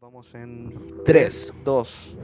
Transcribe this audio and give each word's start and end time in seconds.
Vamos 0.00 0.32
en 0.36 1.02
3. 1.04 1.52
2. 1.64 2.16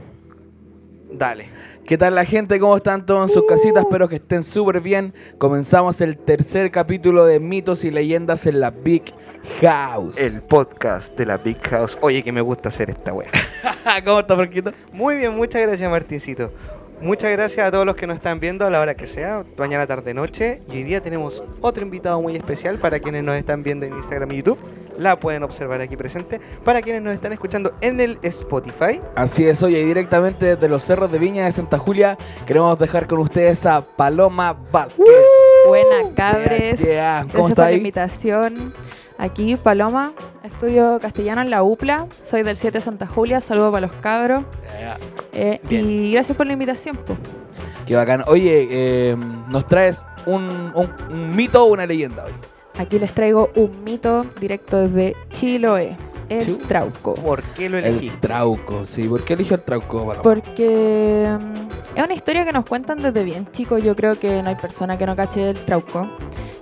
Dale. 1.11 1.49
¿Qué 1.83 1.97
tal 1.97 2.15
la 2.15 2.23
gente? 2.23 2.57
¿Cómo 2.57 2.77
están 2.77 3.05
todos 3.05 3.29
en 3.29 3.33
sus 3.33 3.45
casitas? 3.45 3.83
Espero 3.83 4.07
que 4.07 4.15
estén 4.15 4.43
súper 4.43 4.79
bien. 4.79 5.13
Comenzamos 5.37 5.99
el 5.99 6.17
tercer 6.17 6.71
capítulo 6.71 7.25
de 7.25 7.41
mitos 7.41 7.83
y 7.83 7.91
leyendas 7.91 8.45
en 8.45 8.61
la 8.61 8.71
Big 8.71 9.13
House. 9.59 10.17
El 10.17 10.41
podcast 10.41 11.17
de 11.17 11.25
la 11.25 11.35
Big 11.37 11.61
House. 11.67 11.97
Oye, 11.99 12.23
que 12.23 12.31
me 12.31 12.39
gusta 12.39 12.69
hacer 12.69 12.91
esta 12.91 13.11
wea. 13.11 13.29
¿Cómo 14.05 14.21
está, 14.21 14.37
Franquito? 14.37 14.71
Muy 14.93 15.17
bien, 15.17 15.35
muchas 15.35 15.61
gracias, 15.61 15.91
Martincito. 15.91 16.53
Muchas 17.01 17.29
gracias 17.33 17.67
a 17.67 17.71
todos 17.71 17.85
los 17.85 17.97
que 17.97 18.07
nos 18.07 18.15
están 18.15 18.39
viendo 18.39 18.65
a 18.65 18.69
la 18.69 18.79
hora 18.79 18.95
que 18.95 19.05
sea, 19.05 19.43
mañana, 19.57 19.85
tarde, 19.85 20.13
noche. 20.13 20.61
Y 20.69 20.77
hoy 20.77 20.83
día 20.83 21.01
tenemos 21.01 21.43
otro 21.59 21.83
invitado 21.83 22.21
muy 22.21 22.37
especial 22.37 22.77
para 22.77 23.01
quienes 23.01 23.21
nos 23.25 23.35
están 23.35 23.63
viendo 23.63 23.85
en 23.85 23.95
Instagram 23.95 24.31
y 24.31 24.37
YouTube. 24.37 24.59
La 24.97 25.19
pueden 25.19 25.43
observar 25.43 25.81
aquí 25.81 25.97
presente. 25.97 26.39
Para 26.63 26.81
quienes 26.81 27.01
nos 27.01 27.13
están 27.13 27.33
escuchando 27.33 27.73
en 27.81 27.99
el 27.99 28.17
Spotify. 28.21 29.01
Así 29.15 29.45
es, 29.47 29.61
oye, 29.63 29.83
directamente 29.85 30.55
desde 30.55 30.69
los 30.69 30.83
cerros 30.83 31.11
de 31.11 31.19
Viña 31.19 31.45
de 31.45 31.51
Santa 31.51 31.77
Julia, 31.77 32.17
queremos 32.45 32.77
dejar 32.79 33.07
con 33.07 33.19
ustedes 33.19 33.65
a 33.65 33.81
Paloma 33.81 34.55
Vázquez. 34.71 35.05
Buena, 35.67 36.13
cabres. 36.15 36.79
Yeah, 36.79 36.87
yeah. 36.89 37.19
¿Cómo 37.31 37.45
Gracias 37.47 37.55
por 37.55 37.65
la 37.65 37.71
invitación. 37.73 38.73
Aquí, 39.17 39.55
Paloma, 39.55 40.11
estudio 40.43 40.99
castellano 41.01 41.41
en 41.41 41.49
la 41.49 41.63
UPLA. 41.63 42.07
Soy 42.21 42.43
del 42.43 42.57
7 42.57 42.81
Santa 42.81 43.07
Julia. 43.07 43.39
Saludos 43.41 43.71
para 43.71 43.87
los 43.87 43.95
cabros. 44.01 44.43
Eh, 45.33 45.59
Bien. 45.69 45.89
y 45.89 46.11
gracias 46.13 46.37
por 46.37 46.45
la 46.47 46.53
invitación. 46.53 46.97
po. 46.97 47.15
Qué 47.85 47.95
bacán. 47.95 48.23
Oye, 48.27 48.67
eh, 48.69 49.15
nos 49.47 49.67
traes 49.67 50.05
un, 50.25 50.43
un- 50.75 50.91
un 51.13 51.35
mito 51.35 51.63
o 51.63 51.67
una 51.67 51.85
leyenda 51.85 52.25
hoy. 52.25 52.31
Aquí 52.77 52.99
les 52.99 53.13
traigo 53.13 53.51
un 53.55 53.83
mito 53.83 54.25
directo 54.39 54.79
desde 54.87 55.15
Chiloé, 55.29 55.95
el. 56.29 56.57
Trauco. 56.57 57.13
¿Por 57.13 57.41
qué 57.43 57.69
lo 57.69 57.77
El 57.77 57.85
elegiste? 57.85 58.17
trauco, 58.27 58.85
sí. 58.85 59.07
¿Por 59.07 59.23
qué 59.23 59.33
eligió 59.33 59.55
el 59.55 59.61
trauco? 59.63 60.13
Porque 60.23 61.37
mm, 61.39 61.97
es 61.97 62.03
una 62.03 62.13
historia 62.13 62.43
que 62.43 62.51
nos 62.51 62.65
cuentan 62.65 63.01
desde 63.01 63.23
bien 63.23 63.47
chicos. 63.51 63.81
Yo 63.83 63.95
creo 63.95 64.19
que 64.19 64.41
no 64.43 64.49
hay 64.49 64.55
persona 64.55 64.97
que 64.97 65.05
no 65.05 65.15
cache 65.15 65.51
el 65.51 65.57
Trauco. 65.65 66.09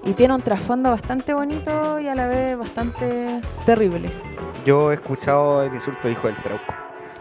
Y 0.05 0.11
tiene 0.11 0.33
un 0.35 0.41
trasfondo 0.41 0.89
bastante 0.89 1.33
bonito 1.33 1.97
y 1.99 2.09
a 2.09 2.15
la 2.15 2.27
vez 2.27 2.57
bastante 2.57 3.39
terrible. 3.65 4.11
Yo 4.65 4.91
he 4.91 4.95
escuchado 4.95 5.63
el 5.63 5.73
insulto 5.73 6.09
hijo 6.09 6.27
del 6.27 6.35
trauco. 6.41 6.73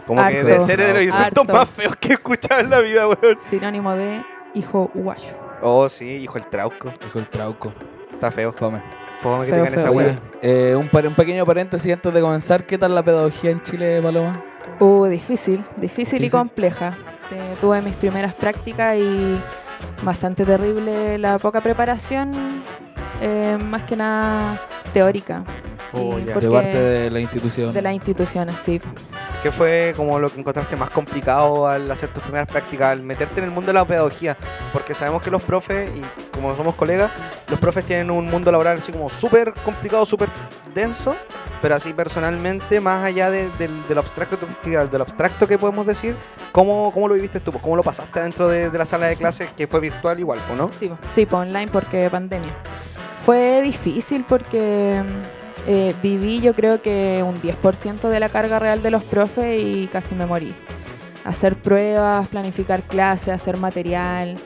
Como 0.05 0.27
que 0.27 0.43
de 0.43 0.61
ser 0.67 0.81
de 0.81 0.93
los 0.95 1.03
insultos 1.05 1.27
Harto. 1.27 1.45
más 1.45 1.71
feos 1.71 1.95
que 1.97 2.09
he 2.09 2.13
escuchado 2.15 2.61
en 2.61 2.71
la 2.71 2.81
vida, 2.81 3.07
weón. 3.07 3.37
Sinónimo 3.49 3.93
de 3.95 4.21
hijo 4.55 4.91
guayo. 4.95 5.31
Oh, 5.63 5.89
sí, 5.89 6.07
hijo 6.17 6.35
del 6.41 6.49
trauco. 6.49 6.93
Dijo 7.05 7.21
el 7.21 7.29
trauco. 7.29 7.73
Está 8.23 8.31
feo. 8.31 8.53
Fome. 8.53 8.81
Fome 9.21 9.47
que 9.47 9.51
Feo, 9.51 9.65
tengan 9.65 9.81
esa 9.81 9.89
feo. 9.89 9.99
Weá. 9.99 10.21
eh, 10.43 10.77
un, 10.77 10.89
un 11.07 11.15
pequeño 11.17 11.45
paréntesis 11.45 11.93
antes 11.93 12.15
de 12.15 12.21
comenzar. 12.21 12.65
¿Qué 12.65 12.79
tal 12.79 12.95
la 12.95 13.03
pedagogía 13.03 13.51
en 13.51 13.61
Chile, 13.65 14.01
Paloma? 14.01 14.45
Uh, 14.79 15.07
difícil, 15.07 15.65
difícil 15.77 16.25
y 16.25 16.31
compleja. 16.31 16.97
Eh, 17.33 17.57
tuve 17.61 17.83
mis 17.83 17.97
primeras 17.97 18.33
prácticas 18.37 18.97
y 18.97 19.43
bastante 20.05 20.45
terrible 20.45 21.19
la 21.19 21.37
poca 21.41 21.61
preparación, 21.61 22.31
eh, 23.21 23.59
más 23.61 23.83
que 23.83 23.97
nada 23.97 24.57
teórica. 24.95 25.43
Oh, 25.93 26.17
ya. 26.21 26.39
De 26.39 26.49
parte 26.49 26.81
de 26.81 27.11
la 27.11 27.19
institución. 27.19 27.73
de 27.73 27.83
las 27.83 27.93
instituciones, 27.93 28.55
sí. 28.63 28.81
¿Qué 29.43 29.51
fue 29.51 29.95
como 29.97 30.21
lo 30.21 30.31
que 30.31 30.39
encontraste 30.39 30.77
más 30.77 30.91
complicado 30.91 31.67
al 31.67 31.91
hacer 31.91 32.11
tus 32.11 32.23
primeras 32.23 32.47
prácticas, 32.47 32.93
al 32.93 33.03
meterte 33.03 33.41
en 33.41 33.47
el 33.47 33.51
mundo 33.51 33.67
de 33.67 33.73
la 33.73 33.85
pedagogía? 33.85 34.37
Porque 34.73 34.95
sabemos 34.95 35.21
que 35.23 35.33
los 35.33 35.43
profes, 35.43 35.91
y 35.97 36.03
como 36.31 36.55
somos 36.55 36.77
colegas, 36.77 37.11
los 37.53 37.61
profes 37.61 37.85
tienen 37.85 38.11
un 38.11 38.29
mundo 38.29 38.51
laboral 38.51 38.79
así 38.79 38.91
como 38.93 39.09
súper 39.09 39.53
complicado, 39.65 40.05
súper 40.07 40.29
denso, 40.75 41.15
pero 41.61 41.75
así 41.77 41.93
personalmente, 41.93 42.81
más 42.81 43.05
allá 43.05 43.31
de, 43.31 43.49
del- 43.59 43.87
de 43.87 43.95
lo 43.95 44.01
abstracto, 44.01 44.37
de 44.65 44.99
lo 44.99 45.03
abstracto 45.05 45.47
que 45.47 45.59
podemos 45.59 45.87
decir, 45.87 46.17
¿cómo, 46.51 46.91
cómo 46.93 47.09
lo 47.09 47.15
viviste 47.15 47.41
tú? 47.41 47.53
Pues, 47.53 47.63
¿Cómo 47.63 47.77
lo 47.77 47.83
pasaste 47.83 48.21
dentro 48.21 48.49
de, 48.49 48.71
de 48.71 48.79
la 48.79 48.85
sala 48.87 49.07
de 49.07 49.17
clases 49.17 49.51
que 49.57 49.67
fue 49.67 49.81
virtual 49.81 50.19
igual, 50.19 50.41
pues, 50.47 50.59
¿no? 50.59 50.71
Sí, 50.79 50.89
po. 50.89 50.97
sí, 51.15 51.29
online 51.31 51.69
porque 51.71 52.09
pandemia. 52.11 52.53
Fue 53.25 53.63
difícil 53.63 54.25
porque 54.29 55.03
eh, 55.67 55.95
viví 56.03 56.41
yo 56.41 56.55
creo 56.55 56.83
que 56.83 57.23
un 57.25 57.41
10% 57.41 58.09
de 58.09 58.19
la 58.19 58.29
carga 58.31 58.59
real 58.59 58.83
de 58.83 58.91
los 58.91 59.05
profes 59.05 59.61
y 59.63 59.87
casi 59.89 60.15
me 60.15 60.27
morí. 60.27 60.55
Hacer 61.25 61.55
pruebas, 61.55 62.27
planificar 62.29 62.83
clases, 62.83 63.29
hacer 63.29 63.57
material, 63.59 64.37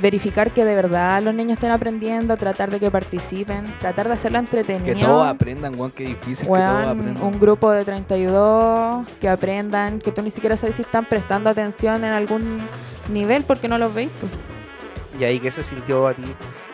verificar 0.00 0.52
que 0.52 0.64
de 0.64 0.74
verdad 0.74 1.22
los 1.22 1.34
niños 1.34 1.52
estén 1.54 1.70
aprendiendo, 1.70 2.36
tratar 2.36 2.70
de 2.70 2.80
que 2.80 2.90
participen, 2.90 3.66
tratar 3.78 4.08
de 4.08 4.14
hacerlo 4.14 4.38
entretenido. 4.38 4.94
Que 4.94 5.04
todos 5.04 5.26
aprendan, 5.26 5.78
weón, 5.78 5.90
qué 5.90 6.04
difícil 6.04 6.46
que 6.46 6.52
todos 6.52 6.86
aprendan. 6.86 7.22
un 7.22 7.40
grupo 7.40 7.70
de 7.70 7.84
32 7.84 9.06
que 9.20 9.28
aprendan, 9.28 10.00
que 10.00 10.12
tú 10.12 10.22
ni 10.22 10.30
siquiera 10.30 10.56
sabes 10.56 10.76
si 10.76 10.82
están 10.82 11.04
prestando 11.04 11.50
atención 11.50 12.04
en 12.04 12.12
algún 12.12 12.60
nivel 13.10 13.44
porque 13.44 13.68
no 13.68 13.78
los 13.78 13.92
veis. 13.94 14.10
pues. 14.20 14.32
Y 15.18 15.24
ahí, 15.24 15.40
¿qué 15.40 15.50
se 15.50 15.62
sintió 15.62 16.06
a 16.08 16.14
ti? 16.14 16.24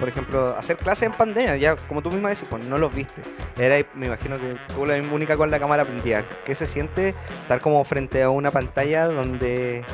Por 0.01 0.09
ejemplo, 0.09 0.57
hacer 0.57 0.77
clases 0.77 1.07
en 1.07 1.13
pandemia, 1.13 1.57
ya 1.57 1.77
como 1.77 2.03
tú 2.03 2.11
misma 2.11 2.31
decís, 2.31 2.47
pues 2.51 2.65
no 2.65 2.77
los 2.77 2.93
viste. 2.93 3.23
Era, 3.57 3.77
me 3.95 4.07
imagino 4.07 4.37
que 4.37 4.57
tú 4.75 4.85
la 4.85 5.01
única 5.01 5.37
con 5.37 5.51
la 5.51 5.61
cámara 5.61 5.85
prendida. 5.85 6.25
¿Qué 6.45 6.55
se 6.57 6.67
siente 6.67 7.15
estar 7.43 7.61
como 7.61 7.85
frente 7.85 8.21
a 8.23 8.31
una 8.31 8.51
pantalla 8.51 9.07
donde 9.07 9.85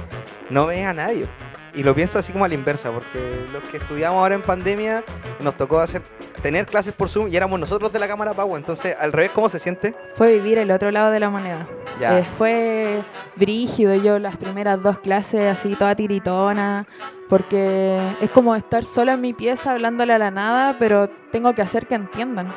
no 0.49 0.67
ves 0.67 0.87
a 0.87 0.95
nadie? 0.95 1.29
Y 1.75 1.83
lo 1.83 1.95
pienso 1.95 2.19
así 2.19 2.33
como 2.33 2.45
a 2.45 2.49
la 2.49 2.55
inversa, 2.55 2.91
porque 2.91 3.47
los 3.53 3.63
que 3.65 3.77
estudiamos 3.77 4.19
ahora 4.19 4.35
en 4.35 4.43
pandemia 4.43 5.05
nos 5.41 5.57
tocó 5.57 5.81
hacer 5.81 6.03
tener 6.43 6.67
clases 6.67 6.95
por 6.95 7.09
Zoom 7.09 7.29
y 7.29 7.37
éramos 7.37 7.59
nosotros 7.59 7.93
de 7.93 7.99
la 7.99 8.09
cámara 8.09 8.35
Pagua. 8.35 8.59
Entonces, 8.59 8.97
al 8.99 9.13
revés, 9.13 9.31
¿cómo 9.35 9.49
se 9.49 9.59
siente? 9.59 9.95
Fue 10.15 10.33
vivir 10.33 10.59
el 10.59 10.71
otro 10.71 10.91
lado 10.91 11.11
de 11.11 11.21
la 11.21 11.31
moneda. 11.31 11.67
Ya. 12.01 12.19
Eh, 12.19 12.27
fue 12.37 13.03
brígido 13.37 13.95
yo 13.95 14.19
las 14.19 14.37
primeras 14.37 14.83
dos 14.83 14.99
clases 14.99 15.41
así 15.53 15.75
toda 15.75 15.95
tiritona, 15.95 16.87
porque 17.29 18.01
es 18.21 18.31
como 18.31 18.55
estar 18.55 18.85
sola 18.85 19.15
en 19.15 19.21
mi 19.21 19.33
pieza 19.33 19.73
hablándole 19.73 20.13
a 20.13 20.19
la 20.19 20.31
nada, 20.31 20.77
pero 20.79 21.09
tengo 21.33 21.55
que 21.55 21.63
hacer 21.63 21.87
que 21.87 21.95
entiendan. 21.95 22.53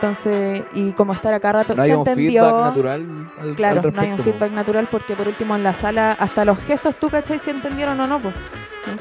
Entonces, 0.00 0.62
y 0.74 0.92
como 0.92 1.12
estar 1.12 1.34
acá 1.34 1.50
rato, 1.52 1.74
no 1.74 1.82
hay 1.82 1.90
se 1.90 1.96
un 1.96 2.06
entendió. 2.06 2.44
feedback 2.44 2.64
natural 2.64 3.30
al, 3.40 3.56
Claro, 3.56 3.80
al 3.84 3.92
no 3.92 4.00
hay 4.00 4.12
un 4.12 4.18
feedback 4.18 4.52
natural 4.52 4.86
porque 4.88 5.16
por 5.16 5.26
último 5.26 5.56
en 5.56 5.64
la 5.64 5.74
sala 5.74 6.12
hasta 6.12 6.44
los 6.44 6.56
gestos 6.60 6.94
tú 6.94 7.10
cachai 7.10 7.40
si 7.40 7.50
entendieron 7.50 7.98
o 8.00 8.06
no, 8.06 8.20
pues. 8.20 8.34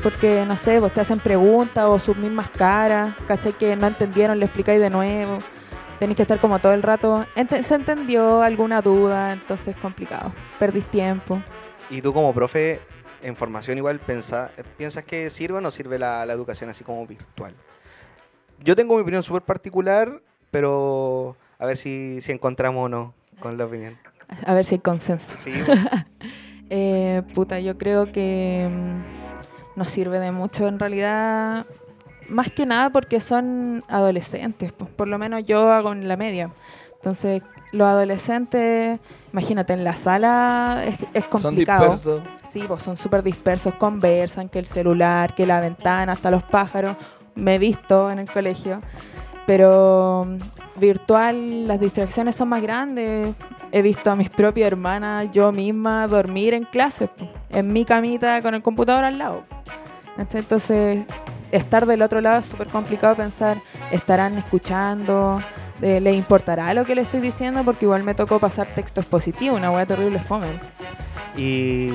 Porque 0.02 0.44
no 0.48 0.58
sé, 0.58 0.80
pues 0.80 0.94
te 0.94 1.02
hacen 1.02 1.20
preguntas 1.20 1.86
o 1.88 2.00
sus 2.00 2.18
mismas 2.18 2.50
caras, 2.50 3.14
cachai 3.28 3.54
que 3.54 3.76
no 3.76 3.86
entendieron, 3.86 4.40
le 4.40 4.46
explicáis 4.46 4.82
de 4.82 4.90
nuevo. 4.90 5.38
Tenéis 6.00 6.16
que 6.16 6.24
estar 6.24 6.40
como 6.40 6.58
todo 6.60 6.74
el 6.74 6.82
rato. 6.82 7.26
¿Se 7.62 7.76
entendió 7.76 8.42
alguna 8.42 8.82
duda? 8.82 9.34
Entonces 9.34 9.76
es 9.76 9.78
complicado. 9.78 10.34
Perdís 10.58 10.86
tiempo. 10.86 11.42
Y 11.92 12.02
tú 12.02 12.12
como 12.12 12.34
profe 12.34 12.82
en 13.22 13.36
formación 13.36 13.78
igual 13.78 14.00
pensa- 14.00 14.50
piensas 14.78 15.04
que 15.06 15.30
sirve 15.30 15.60
o 15.60 15.62
no 15.62 15.70
sirve 15.72 16.00
la, 16.00 16.26
la 16.26 16.34
educación 16.34 16.70
así 16.72 16.84
como 16.84 17.06
virtual. 17.06 17.54
Yo 18.64 18.76
tengo 18.76 18.96
mi 18.96 19.02
opinión 19.02 19.22
súper 19.24 19.44
particular, 19.44 20.22
pero 20.52 21.36
a 21.60 21.66
ver 21.66 21.78
si, 21.78 22.22
si 22.22 22.32
encontramos 22.32 22.86
o 22.86 22.90
no 22.90 23.14
con 23.40 23.58
la 23.58 23.66
opinión. 23.66 23.98
A 24.46 24.54
ver 24.54 24.66
si 24.66 24.76
hay 24.76 24.80
consenso. 24.80 25.34
Sí, 25.38 25.52
Eh, 26.70 27.24
puta, 27.34 27.62
yo 27.62 27.78
creo 27.78 28.12
que 28.12 28.70
mm, 28.70 29.80
nos 29.80 29.90
sirve 29.90 30.20
de 30.20 30.34
mucho 30.34 30.68
en 30.68 30.80
realidad, 30.80 31.66
más 32.28 32.52
que 32.52 32.66
nada 32.66 32.90
porque 32.90 33.22
son 33.22 33.86
adolescentes, 33.88 34.74
pues, 34.74 34.90
por 34.92 35.08
lo 35.08 35.18
menos 35.18 35.46
yo 35.46 35.72
hago 35.72 35.94
en 35.94 36.10
la 36.10 36.18
media. 36.18 36.52
Entonces, 36.96 37.42
los 37.72 37.88
adolescentes, 37.88 39.00
imagínate, 39.32 39.72
en 39.72 39.86
la 39.86 39.94
sala 39.96 40.84
es, 40.86 40.96
es 41.14 41.24
Son 41.32 41.42
complicado. 41.42 41.92
dispersos. 41.92 42.22
Sí, 42.50 42.64
pues 42.68 42.82
son 42.82 42.98
súper 42.98 43.24
dispersos, 43.24 43.74
conversan, 43.76 44.50
que 44.50 44.60
el 44.60 44.68
celular, 44.68 45.36
que 45.36 45.46
la 45.46 45.62
ventana, 45.62 46.12
hasta 46.14 46.32
los 46.32 46.44
pájaros. 46.44 46.98
Me 47.36 47.56
he 47.56 47.60
visto 47.60 48.10
en 48.12 48.20
el 48.20 48.30
colegio. 48.30 48.80
Pero 49.48 50.28
mm, 50.28 50.80
virtual 50.80 51.68
las 51.68 51.80
distracciones 51.80 52.36
son 52.36 52.50
más 52.50 52.62
grandes. 52.62 53.34
He 53.72 53.82
visto 53.82 54.12
a 54.12 54.16
mis 54.16 54.30
propias 54.30 54.68
hermanas, 54.68 55.32
yo 55.32 55.52
misma, 55.52 56.08
dormir 56.08 56.54
en 56.54 56.66
clases, 56.66 57.10
en 57.50 57.74
mi 57.74 57.84
camita 57.84 58.42
con 58.44 58.54
el 58.54 58.62
computador 58.62 59.04
al 59.04 59.18
lado. 59.18 59.44
Entonces, 60.18 61.06
estar 61.52 61.86
del 61.86 62.02
otro 62.02 62.22
lado 62.22 62.40
es 62.40 62.46
súper 62.46 62.68
complicado 62.68 63.16
pensar, 63.16 63.58
¿estarán 63.92 64.38
escuchando? 64.38 65.42
Eh, 65.82 66.00
¿Les 66.02 66.16
importará 66.16 66.74
lo 66.74 66.86
que 66.86 66.96
le 66.96 67.02
estoy 67.02 67.20
diciendo? 67.20 67.64
Porque 67.64 67.86
igual 67.86 68.04
me 68.04 68.16
tocó 68.16 68.40
pasar 68.40 68.68
texto 68.68 69.02
expositivo, 69.02 69.56
una 69.56 69.70
hueá 69.70 69.86
terrible 69.86 70.20
fome. 70.20 70.48
Y 71.38 71.92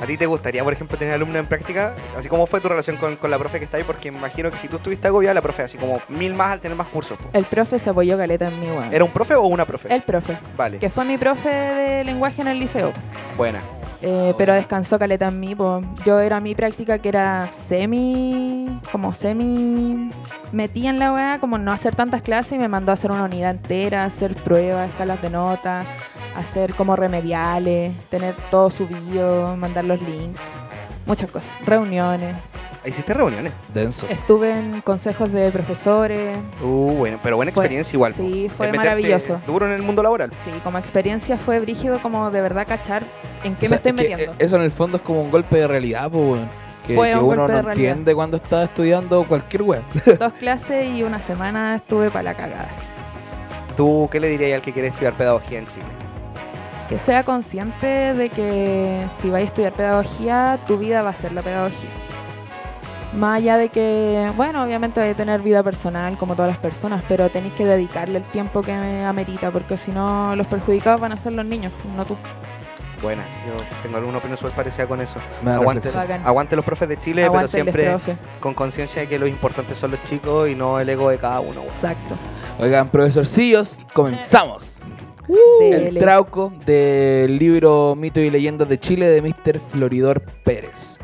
a 0.00 0.06
ti 0.06 0.16
te 0.16 0.24
gustaría, 0.26 0.62
por 0.62 0.72
ejemplo, 0.72 0.96
tener 0.96 1.14
alumnos 1.14 1.36
en 1.40 1.46
práctica, 1.46 1.94
así 2.16 2.28
como 2.28 2.46
fue 2.46 2.60
tu 2.60 2.68
relación 2.68 2.96
con, 2.96 3.16
con 3.16 3.30
la 3.30 3.38
profe 3.38 3.58
que 3.58 3.64
está 3.64 3.76
ahí, 3.76 3.82
porque 3.84 4.08
imagino 4.08 4.50
que 4.50 4.56
si 4.58 4.68
tú 4.68 4.76
estuviste 4.76 5.08
agobiada, 5.08 5.34
la 5.34 5.42
profe, 5.42 5.62
así 5.62 5.76
como 5.76 6.00
mil 6.08 6.32
más 6.34 6.52
al 6.52 6.60
tener 6.60 6.76
más 6.76 6.86
cursos. 6.88 7.18
po. 7.18 7.28
El 7.32 7.44
profe 7.44 7.78
se 7.78 7.90
apoyó 7.90 8.16
caleta 8.16 8.48
en 8.48 8.60
mí, 8.60 8.66
weón. 8.68 8.94
¿Era 8.94 9.04
un 9.04 9.10
profe 9.10 9.34
o 9.34 9.42
una 9.46 9.64
profe? 9.66 9.92
El 9.92 10.02
profe, 10.02 10.38
Vale, 10.56 10.78
que 10.78 10.88
fue 10.90 11.04
mi 11.04 11.18
profe 11.18 11.48
de 11.48 12.04
lenguaje 12.04 12.40
en 12.42 12.48
el 12.48 12.58
liceo. 12.60 12.92
buena. 13.36 13.60
Eh, 14.06 14.34
pero 14.36 14.52
descansó 14.52 14.98
caleta 14.98 15.28
en 15.28 15.40
mí, 15.40 15.54
po. 15.54 15.80
Yo 16.04 16.20
era 16.20 16.38
mi 16.38 16.54
práctica 16.54 16.98
que 16.98 17.08
era 17.08 17.50
semi, 17.50 18.78
como 18.92 19.14
semi 19.14 20.10
metí 20.52 20.86
en 20.86 20.98
la 20.98 21.10
weá, 21.10 21.38
como 21.40 21.56
no 21.56 21.72
hacer 21.72 21.96
tantas 21.96 22.20
clases 22.20 22.52
y 22.52 22.58
me 22.58 22.68
mandó 22.68 22.90
a 22.90 22.94
hacer 22.94 23.10
una 23.10 23.24
unidad 23.24 23.52
entera, 23.52 24.04
hacer 24.04 24.34
pruebas, 24.34 24.90
escalas 24.90 25.22
de 25.22 25.30
nota, 25.30 25.84
hacer 26.36 26.74
como 26.74 26.96
remediales, 26.96 27.96
tener 28.10 28.34
todo 28.50 28.70
subido, 28.70 29.56
mandar 29.56 29.86
los 29.86 30.02
links, 30.02 30.42
muchas 31.06 31.30
cosas, 31.30 31.54
reuniones. 31.64 32.36
¿Hiciste 32.84 33.14
reuniones? 33.14 33.52
Denso. 33.72 34.06
Estuve 34.10 34.50
en 34.58 34.80
consejos 34.82 35.32
de 35.32 35.50
profesores. 35.50 36.36
Uh, 36.62 36.92
bueno, 36.96 37.18
pero 37.22 37.36
buena 37.36 37.50
Fue- 37.50 37.64
experiencia 37.64 37.96
igual. 37.96 38.12
sí, 38.14 38.46
po. 38.50 38.56
fue 38.56 38.72
maravilloso. 38.72 39.40
Duro 39.46 39.66
en 39.66 39.72
el 39.72 39.82
mundo 39.82 40.02
laboral. 40.02 40.30
Sí, 40.44 40.50
como 40.62 40.76
experiencia 40.78 41.38
fue 41.38 41.58
brígido 41.60 41.98
como 42.00 42.30
de 42.30 42.40
verdad 42.42 42.66
cachar 42.66 43.02
en 43.42 43.56
qué 43.56 43.66
O 43.66 43.68
sea, 43.68 43.70
me 43.70 43.76
estoy 43.76 43.92
metiendo. 43.94 44.32
eh, 44.32 44.36
Eso 44.38 44.56
en 44.56 44.62
el 44.62 44.70
fondo 44.70 44.98
es 44.98 45.02
como 45.02 45.22
un 45.22 45.30
golpe 45.30 45.56
de 45.56 45.66
realidad, 45.66 46.12
weón. 46.12 46.48
Que, 46.86 46.94
Fue 46.94 47.08
que 47.08 47.16
un 47.16 47.24
uno 47.24 47.36
golpe 47.36 47.52
no 47.54 47.62
de 47.62 47.68
entiende 47.72 48.14
cuando 48.14 48.36
está 48.36 48.64
estudiando 48.64 49.24
cualquier 49.24 49.62
web. 49.62 49.82
Dos 50.18 50.32
clases 50.34 50.86
y 50.86 51.02
una 51.02 51.18
semana 51.20 51.76
estuve 51.76 52.10
para 52.10 52.24
la 52.24 52.34
cagada. 52.34 52.68
¿Tú 53.74 54.06
qué 54.12 54.20
le 54.20 54.28
dirías 54.28 54.56
al 54.56 54.62
que 54.62 54.72
quiere 54.74 54.88
estudiar 54.88 55.14
pedagogía 55.14 55.60
en 55.60 55.66
Chile? 55.68 55.86
Que 56.90 56.98
sea 56.98 57.24
consciente 57.24 57.86
de 58.12 58.28
que 58.28 59.06
si 59.08 59.30
vais 59.30 59.44
a 59.44 59.46
estudiar 59.46 59.72
pedagogía, 59.72 60.58
tu 60.66 60.76
vida 60.76 61.00
va 61.00 61.08
a 61.10 61.14
ser 61.14 61.32
la 61.32 61.40
pedagogía. 61.40 61.88
Más 63.16 63.38
allá 63.38 63.56
de 63.56 63.68
que, 63.68 64.30
bueno, 64.36 64.64
obviamente 64.64 65.00
hay 65.00 65.10
que 65.10 65.14
tener 65.14 65.40
vida 65.40 65.62
personal 65.62 66.18
como 66.18 66.34
todas 66.34 66.48
las 66.50 66.58
personas, 66.58 67.04
pero 67.08 67.28
tenéis 67.28 67.54
que 67.54 67.64
dedicarle 67.64 68.18
el 68.18 68.24
tiempo 68.24 68.60
que 68.62 68.72
amerita, 68.72 69.50
porque 69.50 69.76
si 69.76 69.92
no, 69.92 70.34
los 70.34 70.46
perjudicados 70.46 71.00
van 71.00 71.12
a 71.12 71.18
ser 71.18 71.32
los 71.32 71.44
niños, 71.46 71.72
no 71.96 72.04
tú. 72.04 72.16
Buena, 73.00 73.22
yo 73.46 73.62
tengo 73.82 73.98
alguna 73.98 74.18
opinión 74.18 74.38
súper 74.38 74.54
parecida 74.54 74.86
con 74.86 75.00
eso. 75.00 75.18
Aguante, 75.46 75.90
aguante 76.24 76.56
los 76.56 76.64
profes 76.64 76.88
de 76.88 76.98
Chile, 76.98 77.24
Aguante 77.24 77.50
pero 77.52 77.62
el 77.68 77.72
siempre 77.72 77.90
profe. 77.90 78.16
con 78.40 78.54
conciencia 78.54 79.02
de 79.02 79.08
que 79.08 79.18
los 79.18 79.28
importantes 79.28 79.76
son 79.78 79.90
los 79.90 80.02
chicos 80.04 80.48
y 80.48 80.54
no 80.54 80.80
el 80.80 80.88
ego 80.88 81.10
de 81.10 81.18
cada 81.18 81.40
uno. 81.40 81.60
Exacto. 81.62 82.16
Oigan, 82.58 82.88
profesorcillos, 82.88 83.78
comenzamos. 83.92 84.80
El 85.60 85.84
Dele. 85.86 86.00
trauco 86.00 86.52
del 86.66 87.38
libro 87.38 87.94
Mito 87.96 88.20
y 88.20 88.28
Leyendas 88.28 88.68
de 88.68 88.78
Chile 88.78 89.06
de 89.06 89.22
Mr. 89.22 89.58
Floridor 89.58 90.20
Pérez. 90.44 90.98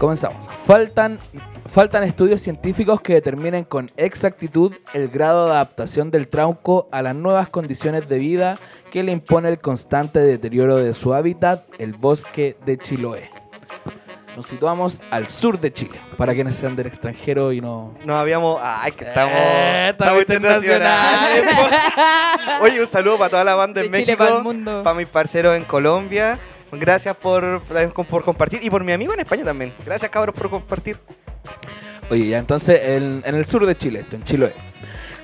Comenzamos. 0.00 0.48
Faltan, 0.66 1.18
faltan 1.70 2.04
estudios 2.04 2.40
científicos 2.40 3.02
que 3.02 3.12
determinen 3.12 3.64
con 3.64 3.90
exactitud 3.98 4.72
el 4.94 5.08
grado 5.08 5.44
de 5.44 5.52
adaptación 5.52 6.10
del 6.10 6.26
trauco 6.26 6.88
a 6.90 7.02
las 7.02 7.14
nuevas 7.14 7.50
condiciones 7.50 8.08
de 8.08 8.18
vida 8.18 8.58
que 8.90 9.02
le 9.02 9.12
impone 9.12 9.50
el 9.50 9.58
constante 9.58 10.20
deterioro 10.20 10.78
de 10.78 10.94
su 10.94 11.12
hábitat, 11.12 11.64
el 11.78 11.92
bosque 11.92 12.56
de 12.64 12.78
Chiloé. 12.78 13.28
Nos 14.34 14.46
situamos 14.46 15.02
al 15.10 15.28
sur 15.28 15.60
de 15.60 15.70
Chile, 15.70 16.00
para 16.16 16.32
quienes 16.32 16.56
sean 16.56 16.76
del 16.76 16.86
extranjero 16.86 17.52
y 17.52 17.60
no... 17.60 17.92
Nos 18.02 18.16
habíamos. 18.16 18.58
Ay, 18.62 18.92
que 18.92 19.04
estamos. 19.04 19.36
Eh, 19.36 19.88
estamos 19.90 20.20
internacionales, 20.22 21.44
Oye, 22.62 22.80
un 22.80 22.86
saludo 22.86 23.18
para 23.18 23.28
toda 23.28 23.44
la 23.44 23.54
banda 23.54 23.82
en 23.82 23.92
De 23.92 23.98
Chile 23.98 24.16
México. 24.16 24.42
para. 24.64 24.82
Para 24.82 24.96
mis 24.96 25.08
parceros 25.08 25.54
en 25.58 25.64
Colombia. 25.64 26.38
Gracias 26.72 27.16
por, 27.16 27.62
por 28.08 28.24
compartir. 28.24 28.60
Y 28.62 28.70
por 28.70 28.84
mi 28.84 28.92
amigo 28.92 29.12
en 29.12 29.20
España 29.20 29.44
también. 29.44 29.74
Gracias, 29.84 30.10
cabros, 30.10 30.34
por 30.34 30.50
compartir. 30.50 30.98
Oye, 32.10 32.28
ya 32.28 32.38
entonces 32.38 32.80
en, 32.82 33.22
en 33.24 33.34
el 33.34 33.44
sur 33.44 33.66
de 33.66 33.76
Chile, 33.76 34.00
esto, 34.00 34.16
en 34.16 34.24
Chiloé. 34.24 34.54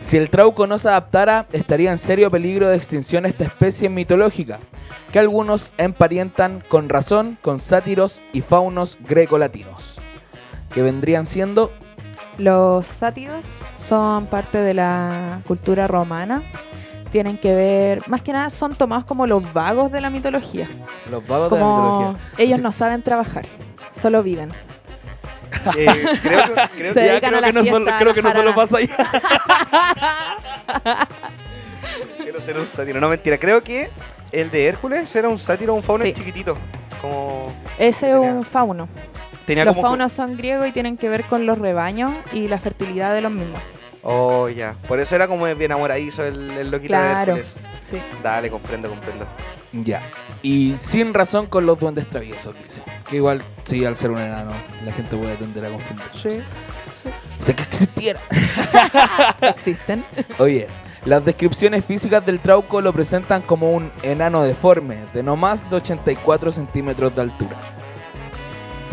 Si 0.00 0.16
el 0.16 0.30
trauco 0.30 0.66
no 0.66 0.78
se 0.78 0.88
adaptara, 0.88 1.46
estaría 1.52 1.90
en 1.90 1.98
serio 1.98 2.30
peligro 2.30 2.68
de 2.68 2.76
extinción 2.76 3.26
esta 3.26 3.44
especie 3.44 3.88
mitológica, 3.88 4.60
que 5.10 5.18
algunos 5.18 5.72
emparietan 5.78 6.62
con 6.68 6.88
razón 6.88 7.38
con 7.42 7.58
sátiros 7.60 8.20
y 8.32 8.42
faunos 8.42 8.98
grecolatinos, 9.00 9.98
que 10.72 10.82
vendrían 10.82 11.26
siendo 11.26 11.72
Los 12.38 12.86
sátiros 12.86 13.46
son 13.74 14.26
parte 14.26 14.58
de 14.58 14.74
la 14.74 15.40
cultura 15.46 15.86
romana. 15.88 16.42
Tienen 17.16 17.38
que 17.38 17.54
ver, 17.54 18.06
más 18.10 18.20
que 18.20 18.30
nada 18.30 18.50
son 18.50 18.74
tomados 18.74 19.06
como 19.06 19.26
los 19.26 19.50
vagos 19.54 19.90
de 19.90 20.02
la 20.02 20.10
mitología. 20.10 20.68
los 21.10 21.26
vagos 21.26 21.50
de 21.50 21.58
la 21.58 21.64
mitología. 21.64 22.16
ellos 22.36 22.52
Así- 22.56 22.62
no 22.62 22.72
saben 22.72 23.02
trabajar, 23.02 23.46
solo 23.98 24.22
viven. 24.22 24.50
Eh, 25.78 25.86
creo 26.22 26.44
Se 26.92 27.00
que- 27.00 27.06
Ya, 27.06 27.18
creo 27.26 27.52
no 27.54 27.64
solo, 27.64 27.90
creo 27.98 28.12
que 28.16 28.20
no 28.22 28.32
solo 28.34 28.54
pasa 28.54 28.76
allá. 28.76 28.96
quiero 32.22 32.38
ser 32.42 32.60
un 32.60 32.66
sátiro. 32.66 33.00
No, 33.00 33.08
mentira. 33.08 33.38
Creo 33.38 33.62
que 33.62 33.88
el 34.30 34.50
de 34.50 34.66
Hércules 34.66 35.16
era 35.16 35.30
un 35.30 35.38
sátiro, 35.38 35.72
un 35.72 35.82
fauno 35.82 36.04
Sí. 36.04 36.12
chiquitito. 36.12 36.54
Como. 37.00 37.50
Ese 37.78 38.10
es 38.10 38.16
un 38.18 38.42
fauno. 38.44 38.88
Tenía 39.46 39.64
Los 39.64 39.74
como. 39.74 39.88
faunos 39.88 40.12
son 40.12 40.36
griegos 40.36 40.66
y 40.66 40.72
tienen 40.72 40.98
que 40.98 41.08
ver 41.08 41.24
con 41.24 41.46
los 41.46 41.56
rebaños 41.56 42.12
y 42.34 42.48
la 42.48 42.58
fertilidad 42.58 43.14
de 43.14 43.22
los 43.22 43.32
mismos. 43.32 43.60
Oh, 44.08 44.48
ya. 44.48 44.74
Por 44.86 45.00
eso 45.00 45.16
era 45.16 45.26
como 45.26 45.44
bien 45.46 45.60
enamoradizo 45.62 46.24
el, 46.24 46.48
el 46.52 46.70
loquito 46.70 46.90
Claro. 46.90 47.34
de 47.34 47.40
Hércules. 47.40 47.56
Sí. 47.90 48.00
Dale, 48.22 48.50
comprendo, 48.50 48.88
comprendo. 48.88 49.26
Ya. 49.72 50.00
Y 50.42 50.76
sin 50.76 51.12
razón 51.12 51.46
con 51.46 51.66
los 51.66 51.78
duendes 51.80 52.08
traviesos, 52.08 52.54
dice. 52.62 52.82
Que 53.10 53.16
igual, 53.16 53.42
sí, 53.64 53.84
al 53.84 53.96
ser 53.96 54.12
un 54.12 54.20
enano, 54.20 54.52
la 54.84 54.92
gente 54.92 55.16
puede 55.16 55.34
tender 55.36 55.64
a 55.66 55.70
confundir. 55.70 56.04
Sí. 56.14 56.40
O 57.40 57.44
sea, 57.44 57.56
que 57.56 57.62
existiera. 57.64 58.20
Existen. 59.40 60.04
Oye, 60.38 60.68
las 61.04 61.24
descripciones 61.24 61.84
físicas 61.84 62.24
del 62.24 62.38
trauco 62.40 62.80
lo 62.80 62.92
presentan 62.92 63.42
como 63.42 63.72
un 63.72 63.90
enano 64.02 64.42
deforme 64.44 64.98
de 65.14 65.22
no 65.22 65.34
más 65.36 65.68
de 65.68 65.76
84 65.76 66.52
centímetros 66.52 67.14
de 67.14 67.22
altura. 67.22 67.56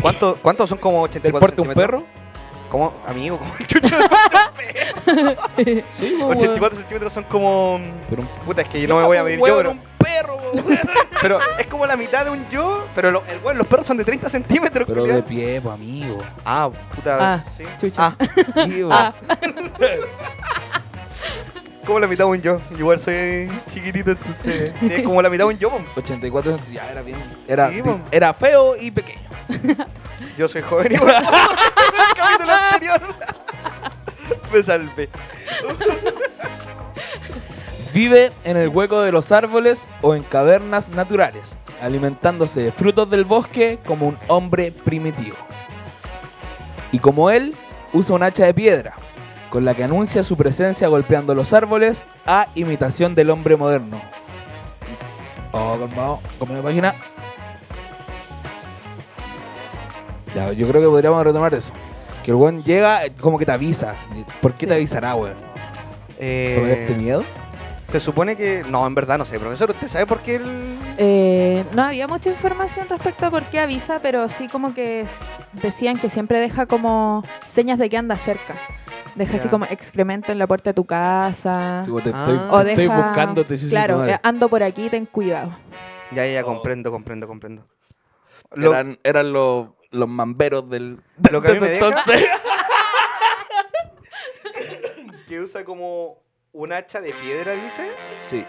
¿Cuánto- 0.00 0.36
¿Cuántos 0.42 0.68
son 0.68 0.78
como 0.78 0.98
¿Del 0.98 1.04
84 1.10 1.40
porte 1.40 1.60
un 1.62 1.68
centímetros? 1.68 2.02
perro? 2.02 2.13
¿Cómo? 2.74 2.92
Amigo, 3.06 3.38
como 3.38 3.54
el 3.60 3.66
chucho. 3.68 3.94
Sí, 5.96 6.18
84 6.20 6.76
centímetros 6.76 7.12
son 7.12 7.22
como. 7.22 7.78
Pero 8.10 8.22
un 8.22 8.28
Puta, 8.44 8.62
es 8.62 8.68
que 8.68 8.80
yo 8.80 8.88
no 8.88 8.96
me 8.98 9.04
voy 9.04 9.16
a 9.16 9.22
medir 9.22 9.38
yo, 9.38 9.56
pero, 9.56 9.70
un 9.70 9.80
perro, 9.96 10.38
pero 11.22 11.38
es 11.56 11.68
como 11.68 11.86
la 11.86 11.96
mitad 11.96 12.24
de 12.24 12.32
un 12.32 12.48
yo, 12.50 12.84
pero 12.96 13.12
lo- 13.12 13.22
el, 13.28 13.38
weón, 13.44 13.58
los 13.58 13.66
perros 13.68 13.86
son 13.86 13.96
de 13.96 14.04
30 14.04 14.28
centímetros, 14.28 14.88
Pero 14.88 15.02
culiao. 15.02 15.18
de 15.18 15.22
pie, 15.22 15.60
pues, 15.60 15.72
amigo. 15.72 16.18
Ah, 16.44 16.68
puta. 16.96 17.34
Ah, 17.34 17.44
sí. 17.56 17.62
chucha. 17.80 18.16
Ah, 18.18 18.26
Sí. 18.66 18.82
Ah. 18.90 19.14
como 21.86 22.00
la 22.00 22.08
mitad 22.08 22.24
de 22.24 22.30
un 22.32 22.42
yo. 22.42 22.60
Igual 22.76 22.98
soy 22.98 23.48
chiquitito, 23.68 24.10
entonces. 24.10 24.74
Sí, 24.80 24.88
es 24.92 25.02
como 25.04 25.22
la 25.22 25.30
mitad 25.30 25.44
de 25.44 25.52
un 25.54 25.58
yo, 25.60 25.70
po. 25.70 25.80
84 25.94 26.56
centímetros, 26.56 26.74
ya 26.74 26.90
era 26.90 27.02
bien. 27.02 27.18
Era, 27.46 27.70
Sí, 27.70 27.82
po. 27.82 28.00
era 28.10 28.34
feo 28.34 28.74
y 28.76 28.90
pequeño. 28.90 29.20
Yo 30.36 30.48
soy 30.48 30.62
joven 30.62 30.92
igual. 30.92 31.14
en 31.16 31.24
el 32.00 32.14
capítulo 32.16 32.52
anterior. 32.52 33.00
me 34.52 34.62
salvé. 34.62 35.08
Vive 37.92 38.32
en 38.42 38.56
el 38.56 38.68
hueco 38.68 39.00
de 39.02 39.12
los 39.12 39.30
árboles 39.30 39.86
o 40.02 40.14
en 40.14 40.24
cavernas 40.24 40.88
naturales, 40.88 41.56
alimentándose 41.80 42.60
de 42.60 42.72
frutos 42.72 43.08
del 43.08 43.24
bosque 43.24 43.78
como 43.86 44.08
un 44.08 44.18
hombre 44.26 44.72
primitivo. 44.72 45.36
Y 46.90 46.98
como 46.98 47.30
él, 47.30 47.54
usa 47.92 48.16
un 48.16 48.24
hacha 48.24 48.46
de 48.46 48.54
piedra, 48.54 48.94
con 49.50 49.64
la 49.64 49.74
que 49.74 49.84
anuncia 49.84 50.24
su 50.24 50.36
presencia 50.36 50.88
golpeando 50.88 51.34
los 51.34 51.52
árboles 51.52 52.06
a 52.26 52.48
imitación 52.56 53.14
del 53.14 53.30
hombre 53.30 53.56
moderno. 53.56 54.00
Oh, 55.52 55.76
calmado, 55.78 56.20
como 56.40 56.54
la 56.54 56.62
página. 56.62 56.94
Ya, 60.34 60.52
yo 60.52 60.66
creo 60.68 60.82
que 60.82 60.88
podríamos 60.88 61.22
retomar 61.24 61.54
eso. 61.54 61.72
Que 62.24 62.30
el 62.30 62.36
weón 62.36 62.62
llega, 62.62 63.00
como 63.20 63.38
que 63.38 63.46
te 63.46 63.52
avisa. 63.52 63.94
¿Por 64.40 64.54
qué 64.54 64.66
te 64.66 64.74
avisará, 64.74 65.14
weón? 65.14 65.36
Eh, 66.18 66.56
¿Por 66.58 66.68
verte 66.68 66.94
miedo? 66.94 67.24
se 67.88 68.00
supone 68.00 68.34
que. 68.36 68.64
No, 68.68 68.86
en 68.86 68.94
verdad 68.94 69.18
no 69.18 69.24
sé, 69.24 69.38
profesor. 69.38 69.70
¿Usted 69.70 69.88
sabe 69.88 70.06
por 70.06 70.18
qué 70.20 70.36
el. 70.36 70.78
Eh, 70.96 71.64
no 71.74 71.82
había 71.82 72.06
mucha 72.08 72.30
información 72.30 72.86
respecto 72.88 73.26
a 73.26 73.30
por 73.30 73.42
qué 73.44 73.60
avisa, 73.60 73.98
pero 74.00 74.28
sí 74.28 74.48
como 74.48 74.74
que 74.74 75.02
s- 75.02 75.12
decían 75.52 75.98
que 75.98 76.08
siempre 76.08 76.38
deja 76.40 76.66
como 76.66 77.22
señas 77.46 77.78
de 77.78 77.90
que 77.90 77.96
anda 77.96 78.16
cerca. 78.16 78.54
Deja 79.16 79.36
así 79.36 79.44
Ya. 79.44 79.50
como 79.50 79.64
excremento 79.66 80.32
en 80.32 80.38
la 80.38 80.46
puerta 80.48 80.70
de 80.70 80.74
tu 80.74 80.84
casa. 80.84 81.82
Sí, 81.84 81.90
te 82.02 82.10
Ah. 82.12 82.18
estoy, 82.26 82.38
o 82.50 82.62
te 82.64 82.68
estoy 82.70 82.84
deja, 82.86 82.96
buscando, 82.96 83.44
te 83.44 83.58
Claro, 83.58 84.06
eh, 84.06 84.18
ando 84.22 84.48
por 84.48 84.62
aquí, 84.62 84.88
ten 84.88 85.06
cuidado. 85.06 85.50
Ya, 86.12 86.26
ya, 86.26 86.42
Oh. 86.42 86.46
comprendo, 86.46 86.90
comprendo, 86.90 87.26
comprendo. 87.28 87.64
Lo, 88.54 88.70
Eran, 88.72 88.98
eran 89.04 89.32
los, 89.32 89.68
los 89.94 90.08
mamberos 90.08 90.68
del. 90.68 90.98
Lo 91.30 91.40
que 91.42 91.48
a 91.48 91.54
mí 91.54 91.60
me 91.60 91.68
deja- 91.68 91.86
entonces. 91.88 92.26
que 95.28 95.40
usa 95.40 95.64
como 95.64 96.18
un 96.52 96.72
hacha 96.72 97.00
de 97.00 97.12
piedra, 97.12 97.52
dice. 97.52 97.90
Sí. 98.18 98.44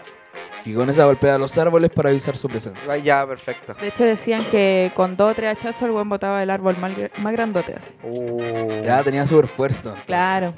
Y 0.64 0.74
con 0.74 0.90
esa 0.90 1.04
golpea 1.04 1.38
los 1.38 1.56
árboles 1.58 1.90
para 1.90 2.10
avisar 2.10 2.36
su 2.36 2.48
presencia. 2.48 2.92
Ah, 2.92 2.96
ya, 2.96 3.26
perfecto. 3.26 3.74
De 3.74 3.88
hecho 3.88 4.04
decían 4.04 4.44
que 4.50 4.92
con 4.94 5.16
dos 5.16 5.32
o 5.32 5.34
tres 5.34 5.56
hachazos 5.56 5.82
el 5.82 5.92
buen 5.92 6.08
botaba 6.08 6.42
el 6.42 6.50
árbol 6.50 6.76
más, 6.78 6.92
más 7.18 7.32
grandote 7.32 7.74
así. 7.74 7.94
Oh. 8.02 8.82
Ya 8.84 9.02
tenía 9.02 9.26
super 9.26 9.46
fuerza. 9.46 9.94
Claro. 10.06 10.54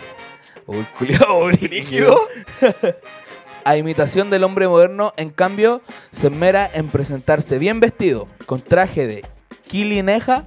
Uy, 0.66 0.85
culiao, 0.99 1.45
brígido. 1.47 2.26
A 3.64 3.76
imitación 3.76 4.30
del 4.30 4.45
hombre 4.45 4.66
moderno, 4.66 5.12
en 5.16 5.30
cambio, 5.30 5.83
se 6.11 6.28
esmera 6.28 6.68
en 6.73 6.88
presentarse 6.88 7.59
bien 7.59 7.80
vestido, 7.80 8.26
con 8.47 8.62
traje 8.62 9.07
de 9.07 9.25
quilineja 9.68 10.45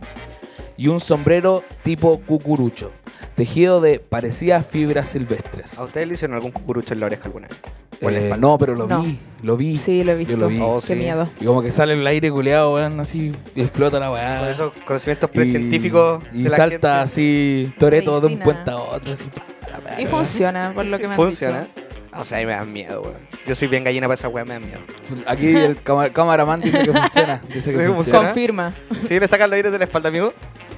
y 0.82 0.88
un 0.88 1.00
sombrero 1.00 1.64
tipo 1.84 2.20
cucurucho, 2.22 2.92
tejido 3.36 3.82
de 3.82 4.00
parecidas 4.00 4.66
fibras 4.66 5.10
silvestres. 5.10 5.78
¿A 5.78 5.84
ustedes 5.84 6.08
le 6.08 6.16
hicieron 6.16 6.36
algún 6.36 6.52
cucurucho 6.52 6.94
en 6.94 7.00
la 7.02 7.06
oreja 7.06 7.26
alguna 7.26 7.48
vez? 7.48 7.58
La 8.02 8.10
Eh, 8.10 8.16
espalda. 8.24 8.38
no, 8.38 8.58
pero 8.58 8.74
lo 8.74 8.88
No. 8.88 9.04
vi, 9.04 9.20
lo 9.44 9.58
vi. 9.58 9.78
Sí, 9.78 10.04
lo 10.04 10.14
he 10.14 10.16
visto. 10.16 10.32
Yo 10.34 10.38
lo 10.40 10.48
vi. 10.48 10.58
Oh, 10.60 10.80
Qué 10.82 10.88
sí. 10.88 10.96
miedo. 10.96 11.30
Y 11.40 11.46
como 11.46 11.62
que 11.62 11.70
sale 11.70 11.94
el 11.94 12.08
aire 12.08 12.32
culeado, 12.32 12.74
weón, 12.74 13.00
así, 13.00 13.32
y 13.54 13.62
explota 13.62 14.00
la 14.00 14.12
weá. 14.12 14.40
Con 14.40 14.50
esos 14.50 14.72
conocimientos 14.88 15.30
Y- 15.32 15.36
precientíficos 15.38 16.24
Y 16.34 16.42
de 16.44 16.50
la 16.50 16.58
salta 16.58 16.74
gente. 16.74 16.88
así, 17.04 17.74
Toreto 17.78 18.20
de 18.20 18.26
un 18.28 18.34
Medicina. 18.40 18.44
puente 18.44 18.72
a 18.72 18.78
otro, 18.78 19.14
así. 19.14 19.26
pa, 19.26 19.46
la 19.72 19.80
weá. 19.86 20.02
Y 20.02 20.08
funciona, 20.08 20.72
por 20.74 20.86
lo 20.86 20.98
que 20.98 21.04
me 21.08 21.14
han 21.14 21.16
Funciona. 21.16 21.60
dicho. 21.76 21.88
O 22.14 22.26
sea, 22.26 22.40
a 22.40 22.42
mí 22.42 22.48
me 22.48 22.54
dan 22.54 22.74
miedo, 22.74 23.02
weón. 23.04 23.18
Yo 23.46 23.54
soy 23.56 23.68
bien 23.68 23.84
gallina 23.84 24.08
para 24.08 24.16
esa 24.16 24.30
weá, 24.30 24.46
me 24.46 24.54
dan 24.56 24.66
miedo. 24.66 24.80
Aquí 25.28 25.56
el 25.56 25.82
cama- 25.84 26.10
cameraman 26.12 26.60
dice 26.62 26.80
que 26.82 26.92
funciona. 26.92 27.40
Dice 27.54 27.72
que 27.72 27.78
¿Funciona? 27.78 27.96
funciona. 27.96 28.26
Confirma. 28.26 28.74
¿Sí 29.08 29.20
le 29.20 29.28
sacan 29.28 29.50
los 29.52 29.58
aires 29.58 29.72
de 29.72 29.78
la 29.78 29.84
espalda, 29.86 30.10
amigo? 30.10 30.34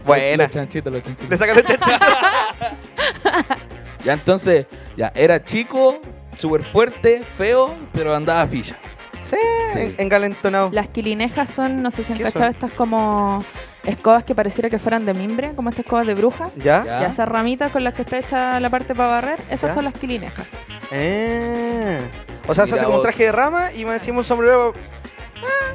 Buena. 0.06 0.44
Los 0.46 0.54
chanchitos, 0.54 0.92
los 0.94 1.02
Le 1.02 1.16
chanchitos. 1.16 1.40
sacan 1.40 1.56
los 1.56 1.66
chanchas. 1.66 2.00
Ya 4.06 4.14
entonces, 4.14 4.66
ya, 4.98 5.14
era 5.16 5.42
chico, 5.44 6.02
súper 6.38 6.64
fuerte, 6.64 7.24
feo, 7.38 7.74
pero 7.94 8.14
andaba 8.14 8.46
filla. 8.48 8.76
sí, 9.24 9.38
Sí. 9.72 9.80
en- 9.80 9.96
engalentonado. 9.98 10.70
Las 10.74 10.90
quilinejas 10.90 11.50
son, 11.50 11.82
no 11.82 11.90
sé 11.90 12.04
si 12.04 12.12
han 12.12 12.18
¿Qué 12.18 12.26
cachado, 12.26 12.52
estas 12.52 12.72
como 12.74 13.44
escobas 13.86 14.26
que 14.26 14.36
pareciera 14.36 14.70
que 14.70 14.78
fueran 14.78 15.06
de 15.06 15.14
mimbre, 15.14 15.54
como 15.56 15.70
estas 15.70 15.86
escobas 15.86 16.06
de 16.06 16.16
bruja. 16.16 16.50
¿Ya? 16.58 16.84
Ya. 16.86 17.02
Y 17.02 17.06
esas 17.06 17.30
ramitas 17.30 17.72
con 17.72 17.86
las 17.86 17.94
que 17.94 18.02
está 18.02 18.18
hecha 18.20 18.60
la 18.60 18.70
parte 18.70 18.94
para 18.94 19.08
barrer, 19.10 19.40
esas 19.50 19.70
¿Ya? 19.70 19.74
son 19.74 19.86
las 19.86 19.94
quilinejas. 19.94 20.46
Eh. 20.92 22.02
O 22.48 22.54
sea, 22.54 22.66
se 22.66 22.74
Mira 22.74 22.82
hace 22.82 22.86
como 22.86 22.98
un 22.98 23.04
traje 23.04 23.24
de 23.24 23.32
rama 23.32 23.72
y 23.72 23.86
me 23.86 23.94
decimos 23.94 24.26
un 24.26 24.28
sombrero. 24.38 24.74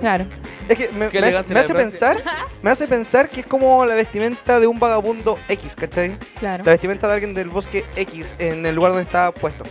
Claro. 0.00 0.26
Es 0.68 0.76
que 0.76 0.88
me, 0.88 1.08
me 1.08 1.28
hace, 1.28 1.54
me 1.54 1.60
hace 1.60 1.75
pensar, 1.75 2.22
me 2.62 2.70
hace 2.70 2.87
pensar 2.87 3.28
que 3.28 3.40
es 3.40 3.46
como 3.46 3.84
la 3.87 3.94
vestimenta 3.94 4.60
de 4.60 4.66
un 4.66 4.78
vagabundo 4.78 5.38
X, 5.48 5.75
¿cachai? 5.75 6.18
Claro. 6.38 6.64
La 6.64 6.72
vestimenta 6.72 7.06
de 7.08 7.14
alguien 7.14 7.34
del 7.34 7.48
bosque 7.48 7.84
X 7.96 8.37
en 8.38 8.66
el 8.66 8.75
lugar 8.75 8.92
donde 8.92 9.04
está 9.04 9.32
puesto. 9.32 9.64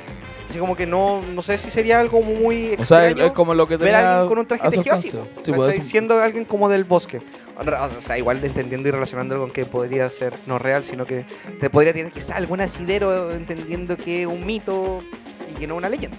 Así 0.50 0.60
como 0.60 0.75
que 0.75 0.86
no, 0.86 1.22
no 1.22 1.42
sé 1.42 1.58
si 1.58 1.70
sería 1.70 2.00
algo 2.00 2.22
muy 2.22 2.75
O 2.80 2.86
sea, 2.86 3.04
es, 3.04 3.12
extraño 3.12 3.25
es 3.25 3.32
como 3.34 3.54
lo 3.54 3.68
que 3.68 3.75
ver 3.75 3.96
a 3.96 3.98
tenía 3.98 4.13
alguien 4.13 4.30
con 4.30 4.39
un 4.39 4.46
traje 4.48 4.70
tejido 4.70 4.96
así, 4.96 5.12
Sí, 5.42 5.82
siendo 5.84 6.22
alguien 6.22 6.46
como 6.46 6.70
del 6.70 6.86
bosque. 6.86 7.22
O 7.58 8.01
sea, 8.01 8.18
igual 8.18 8.44
entendiendo 8.44 8.88
y 8.88 8.92
relacionándolo 8.92 9.42
con 9.42 9.51
que 9.51 9.66
podría 9.66 10.10
ser 10.10 10.34
no 10.46 10.58
real, 10.58 10.86
sino 10.86 11.06
que 11.06 11.25
te 11.60 11.70
podría 11.70 11.92
tener 11.92 12.12
quizá 12.12 12.36
algún 12.38 12.62
asidero 12.62 13.32
entendiendo 13.32 13.98
que 13.98 14.22
es 14.22 14.27
un 14.27 14.46
mito 14.46 15.04
y 15.51 15.60
que 15.60 15.68
no 15.68 15.75
una 15.75 15.89
leyenda. 15.89 16.18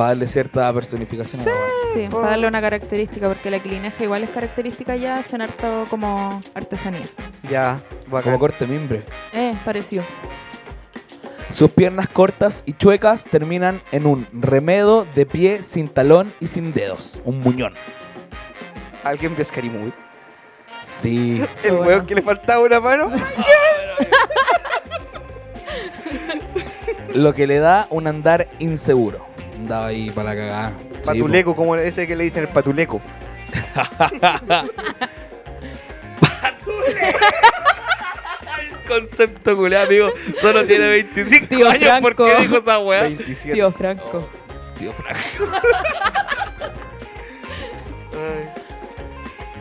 Para 0.00 0.12
darle 0.12 0.28
cierta 0.28 0.72
personificación 0.72 1.42
a 1.42 1.44
la. 1.44 1.50
Sí, 1.92 2.06
por- 2.08 2.20
para 2.22 2.30
darle 2.30 2.48
una 2.48 2.62
característica, 2.62 3.28
porque 3.28 3.50
la 3.50 3.58
quilineja 3.58 4.02
igual 4.02 4.24
es 4.24 4.30
característica 4.30 4.96
ya, 4.96 5.18
hacen 5.18 5.42
harto 5.42 5.84
como 5.90 6.42
artesanía. 6.54 7.02
Ya, 7.50 7.82
bacán. 8.06 8.32
Como 8.32 8.38
corte 8.38 8.66
mimbre. 8.66 9.02
Eh, 9.34 9.54
pareció. 9.62 10.02
Sus 11.50 11.70
piernas 11.70 12.08
cortas 12.08 12.62
y 12.64 12.72
chuecas 12.72 13.24
terminan 13.24 13.82
en 13.92 14.06
un 14.06 14.26
remedo 14.32 15.06
de 15.14 15.26
pie 15.26 15.62
sin 15.62 15.86
talón 15.86 16.32
y 16.40 16.46
sin 16.46 16.72
dedos. 16.72 17.20
Un 17.26 17.40
muñón. 17.40 17.74
¿Alguien 19.04 19.36
vio 19.36 19.44
Scary 19.44 19.68
Movie? 19.68 19.92
Sí. 20.82 21.44
El 21.62 21.72
bueno. 21.72 21.86
weón 21.86 22.06
que 22.06 22.14
le 22.14 22.22
faltaba 22.22 22.64
una 22.64 22.80
mano. 22.80 23.10
Lo 27.14 27.34
que 27.34 27.46
le 27.46 27.58
da 27.58 27.86
un 27.90 28.06
andar 28.06 28.48
inseguro. 28.60 29.28
Andaba 29.60 29.86
ahí 29.86 30.10
para 30.10 30.30
la 30.30 30.36
cagada. 30.36 30.72
Sí. 30.78 31.00
Patuleco, 31.04 31.54
como 31.54 31.76
ese 31.76 32.06
que 32.06 32.16
le 32.16 32.24
dicen 32.24 32.42
el 32.44 32.48
patuleco. 32.48 33.00
concepto 38.88 39.56
culiado, 39.56 39.86
amigo. 39.86 40.08
Solo 40.40 40.66
tiene 40.66 40.88
25 40.88 41.46
Tío 41.46 41.68
años. 41.68 42.00
¿Por 42.00 42.16
qué 42.16 42.24
Franco. 42.24 42.42
dijo 42.42 42.56
esa 42.56 42.78
weá? 42.80 43.02
27. 43.02 43.54
Tío 43.54 43.72
Franco. 43.72 44.28
Tío 44.78 44.92
Franco. 44.92 45.56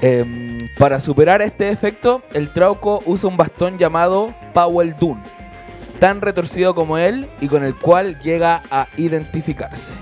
Em, 0.01 0.69
para 0.77 1.01
superar 1.01 1.41
este 1.41 1.69
efecto, 1.69 2.21
el 2.33 2.53
Trauco 2.53 3.01
usa 3.05 3.27
un 3.27 3.35
bastón 3.35 3.77
llamado 3.77 4.33
Powell 4.53 4.95
Dune, 4.97 5.21
tan 5.99 6.21
retorcido 6.21 6.73
como 6.75 6.97
él 6.97 7.29
y 7.41 7.47
con 7.47 7.63
el 7.63 7.75
cual 7.75 8.17
llega 8.19 8.61
a 8.71 8.87
identificarse. 8.97 9.93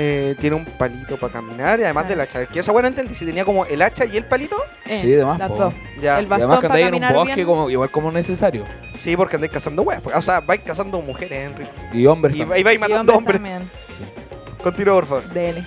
Eh, 0.00 0.36
tiene 0.40 0.54
un 0.54 0.64
palito 0.64 1.16
para 1.16 1.32
caminar 1.32 1.80
y 1.80 1.82
además 1.82 2.08
del 2.08 2.20
hacha. 2.20 2.46
Que 2.46 2.60
esa 2.60 2.70
bueno 2.70 2.86
entendí 2.86 3.16
si 3.16 3.26
tenía 3.26 3.44
como 3.44 3.66
el 3.66 3.82
hacha 3.82 4.04
y 4.04 4.16
el 4.16 4.24
palito. 4.26 4.56
Eh, 4.86 4.98
Sí, 5.00 5.10
de 5.10 5.24
más, 5.24 5.38
Las 5.40 5.48
dos. 5.48 5.74
Ya. 6.00 6.20
El 6.20 6.26
Y 6.26 6.28
bastón 6.28 6.50
además 6.50 6.60
que 6.60 6.66
andáis 6.66 6.86
en 6.86 7.04
un 7.04 7.12
bosque 7.14 7.44
como, 7.44 7.68
igual 7.70 7.90
como 7.90 8.12
necesario. 8.12 8.64
Sí, 8.96 9.16
porque 9.16 9.34
andáis 9.34 9.52
cazando 9.52 9.82
weas. 9.82 10.00
O 10.14 10.22
sea, 10.22 10.40
vais 10.40 10.60
cazando 10.64 11.00
mujeres, 11.00 11.48
Henry. 11.48 11.66
Y 11.92 12.06
hombres 12.06 12.36
Y 12.36 12.42
ahí 12.42 12.62
vais 12.62 12.76
Sí, 12.76 12.78
matando 12.78 13.14
hombres 13.16 13.38
hombres. 13.40 13.58
también. 13.60 14.58
Continúa, 14.62 14.94
por 14.94 15.06
favor. 15.06 15.28
Dele. 15.30 15.64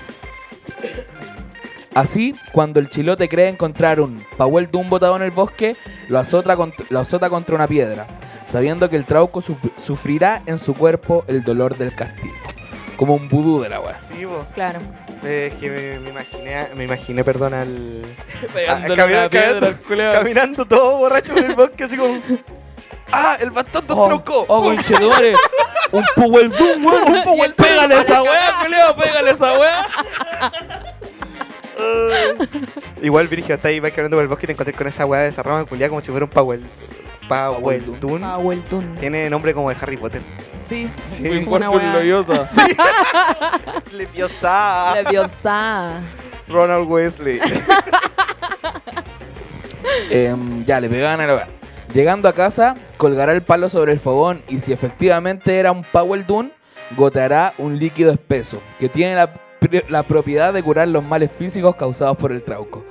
Así, 1.94 2.36
cuando 2.54 2.80
el 2.80 2.90
chilote 2.90 3.28
cree 3.28 3.50
encontrar 3.50 4.00
un 4.00 4.26
Powell 4.38 4.70
Dune 4.72 4.90
botado 4.90 5.16
en 5.18 5.24
el 5.24 5.32
bosque, 5.32 5.76
lo 6.08 6.20
azota, 6.20 6.56
cont- 6.56 6.86
lo 6.90 7.00
azota 7.00 7.30
contra 7.30 7.54
una 7.56 7.68
piedra, 7.68 8.08
sabiendo 8.46 8.90
que 8.90 8.96
el 8.96 9.06
trauco 9.06 9.42
suf- 9.42 9.72
sufrirá 9.78 10.42
en 10.46 10.58
su 10.58 10.74
cuerpo 10.74 11.26
el 11.28 11.44
dolor 11.44 11.78
del 11.78 11.94
castigo. 11.94 12.34
Como 12.96 13.16
un 13.16 13.28
vudú 13.28 13.62
de 13.62 13.68
la 13.70 13.80
weá. 13.82 14.00
Sí, 14.10 14.26
po. 14.26 14.46
Claro. 14.54 14.80
Eh, 15.26 15.50
es 15.52 15.60
que 15.60 15.70
me, 15.70 16.00
me 16.00 16.10
imaginé, 16.12 16.68
me 16.76 16.84
imaginé, 16.86 17.24
perdón, 17.24 17.54
al. 17.56 18.06
Caminando- 18.54 18.94
una 18.94 19.08
piedra 19.08 19.30
caminando- 19.30 19.68
al 19.68 19.76
culeado. 19.82 20.14
Caminando 20.14 20.66
todo 20.66 20.98
borracho 21.00 21.34
por 21.34 21.44
el 21.44 21.56
bosque, 21.56 21.84
así 21.84 21.98
como. 21.98 22.20
¡Ah! 23.12 23.36
¡El 23.42 23.52
bastón 23.52 23.86
de 23.88 23.94
un 23.94 24.00
Oh, 24.00 24.06
tronco! 24.06 24.46
oh, 24.48 24.64
conchetumare. 24.64 25.34
Un 25.92 26.06
Powell 26.16 26.48
weón. 26.48 26.86
Un 26.86 27.24
Powell. 27.24 27.54
Pégale 27.54 28.00
esa 28.00 28.24
weá, 28.24 28.60
culeado, 28.64 28.96
pégale 28.96 29.32
esa 29.32 29.60
weá. 29.60 29.86
Igual, 33.02 33.28
Virgil, 33.28 33.52
está 33.52 33.70
ahí, 33.70 33.80
vais 33.80 33.94
caminando 33.94 34.18
por 34.18 34.24
el 34.24 34.28
bosque 34.28 34.46
y 34.46 34.48
te 34.48 34.54
encontré 34.54 34.74
con 34.74 34.88
esa 34.88 35.06
weá 35.06 35.22
de 35.22 35.30
esa 35.30 35.44
rama 35.44 35.66
culiada 35.66 35.90
como 35.90 36.02
si 36.02 36.12
fuera 36.12 36.26
un 36.26 36.32
Powell. 36.32 36.64
Powell. 37.28 38.00
Dune. 38.00 38.26
Powell 38.26 38.64
Dune. 38.70 39.00
Tiene 39.00 39.30
nombre 39.30 39.54
como 39.54 39.70
de 39.70 39.76
Harry 39.80 39.98
Potter. 39.98 40.22
Sí. 40.68 40.90
Sí. 41.08 41.28
Un 41.28 41.46
cuerpo. 41.46 41.80
Leviosa. 43.92 44.96
Leviosa. 44.96 46.02
Ronald 46.48 46.90
Wesley. 46.90 47.40
Em, 50.10 50.66
ya, 50.66 50.80
le 50.80 50.90
pegaban 50.90 51.22
a 51.22 51.28
la 51.28 51.36
weá. 51.36 51.48
Llegando 51.94 52.30
a 52.30 52.34
casa, 52.34 52.76
colgará 52.98 53.34
el 53.34 53.42
palo 53.42 53.70
sobre 53.70 53.94
el 53.94 54.00
fogón 54.00 54.42
y 54.48 54.60
si 54.60 54.72
efectivamente 54.72 55.58
era 55.58 55.72
un 55.72 55.84
Powell 55.84 56.26
Dune, 56.26 56.52
goteará 56.96 57.54
un 57.58 57.78
líquido 57.78 58.12
espeso 58.12 58.62
que 58.80 58.88
tiene 58.88 59.16
la, 59.16 59.34
la 59.90 60.04
propiedad 60.04 60.54
de 60.54 60.64
curar 60.64 60.88
los 60.88 61.04
males 61.04 61.30
físicos 61.38 61.76
causados 61.76 62.18
por 62.18 62.32
el 62.32 62.44
trauco. 62.44 62.84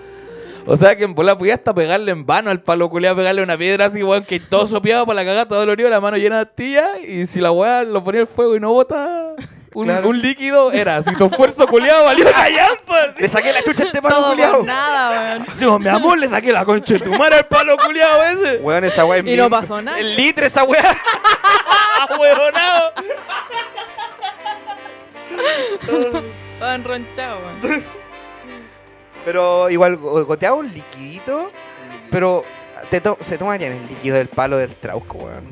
O 0.66 0.76
sea 0.76 0.94
que 0.94 1.04
en 1.04 1.14
bola 1.14 1.36
podía 1.36 1.54
hasta 1.54 1.74
pegarle 1.74 2.12
en 2.12 2.24
vano 2.26 2.50
al 2.50 2.60
palo 2.60 2.88
culiado, 2.90 3.16
pegarle 3.16 3.42
una 3.42 3.56
piedra 3.56 3.86
así, 3.86 4.02
weón, 4.04 4.24
que 4.24 4.38
todo 4.38 4.66
sopeado 4.66 5.04
para 5.06 5.16
la 5.16 5.24
cagada, 5.24 5.48
todo 5.48 5.58
dolorido, 5.60 5.88
la 5.90 6.00
mano 6.00 6.16
llena 6.16 6.36
de 6.36 6.42
astilla 6.42 6.98
y 7.00 7.26
si 7.26 7.40
la 7.40 7.50
weá 7.50 7.82
lo 7.82 8.04
ponía 8.04 8.20
al 8.20 8.26
fuego 8.26 8.54
y 8.54 8.60
no 8.60 8.70
bota 8.72 9.34
un, 9.72 9.84
Claro. 9.86 10.08
un 10.08 10.20
líquido, 10.20 10.70
era 10.70 10.98
así, 10.98 11.12
tu 11.16 11.24
esfuerzo 11.26 11.66
culiado 11.66 12.04
valió 12.04 12.30
callampa. 12.30 13.06
Le 13.18 13.28
saqué 13.28 13.52
la 13.52 13.62
chucha 13.64 13.84
a 13.84 13.86
este 13.86 14.02
palo 14.02 14.28
culiado. 14.30 14.62
nada, 14.62 15.38
weón. 15.38 15.46
Digo, 15.58 15.78
mi 15.78 15.88
amor, 15.88 16.18
le 16.18 16.28
saqué 16.28 16.52
la 16.52 16.64
concha 16.64 16.94
de 16.94 17.00
tu 17.00 17.10
madre 17.14 17.36
al 17.36 17.46
palo 17.46 17.76
culiado 17.76 18.22
ese. 18.24 18.56
Weón, 18.62 18.84
esa 18.84 19.04
weá 19.04 19.20
es 19.20 19.26
Y 19.26 19.36
no 19.36 19.50
pasó 19.50 19.80
nada. 19.82 19.98
El 19.98 20.14
litre 20.14 20.46
esa 20.46 20.62
weá. 20.62 20.96
¡Ahueonado! 22.10 22.92
Todo 26.60 26.72
enronchado, 26.74 27.40
weón. 27.40 27.82
Pero 29.24 29.68
igual 29.68 29.96
go- 29.96 30.24
goteaba 30.24 30.56
un 30.56 30.72
liquidito. 30.72 31.50
Pero 32.10 32.44
te 32.90 33.00
to- 33.00 33.18
se 33.20 33.36
tomarían 33.38 33.72
el 33.72 33.86
líquido 33.88 34.16
del 34.16 34.28
palo 34.28 34.56
del 34.58 34.74
trauco, 34.76 35.18
weón. 35.18 35.44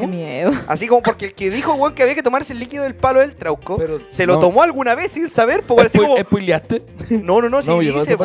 Qué 0.00 0.06
miedo. 0.06 0.52
Así 0.66 0.86
como 0.86 1.02
porque 1.02 1.26
el 1.26 1.34
que 1.34 1.50
dijo, 1.50 1.74
weón, 1.74 1.94
que 1.94 2.02
había 2.02 2.14
que 2.14 2.22
tomarse 2.22 2.52
el 2.52 2.58
líquido 2.58 2.84
del 2.84 2.94
palo 2.94 3.20
del 3.20 3.34
trauco, 3.36 3.76
Pero 3.78 4.00
se 4.08 4.26
lo 4.26 4.34
no. 4.34 4.40
tomó 4.40 4.62
alguna 4.62 4.94
vez 4.94 5.12
sin 5.12 5.28
saber, 5.28 5.62
pues 5.62 5.86
así 5.86 5.98
como. 5.98 6.16
¿Spoileaste? 6.18 6.82
No, 7.10 7.40
no, 7.40 7.48
no, 7.48 7.62
sí 7.62 7.68
No, 7.68 7.78
dice, 7.80 8.16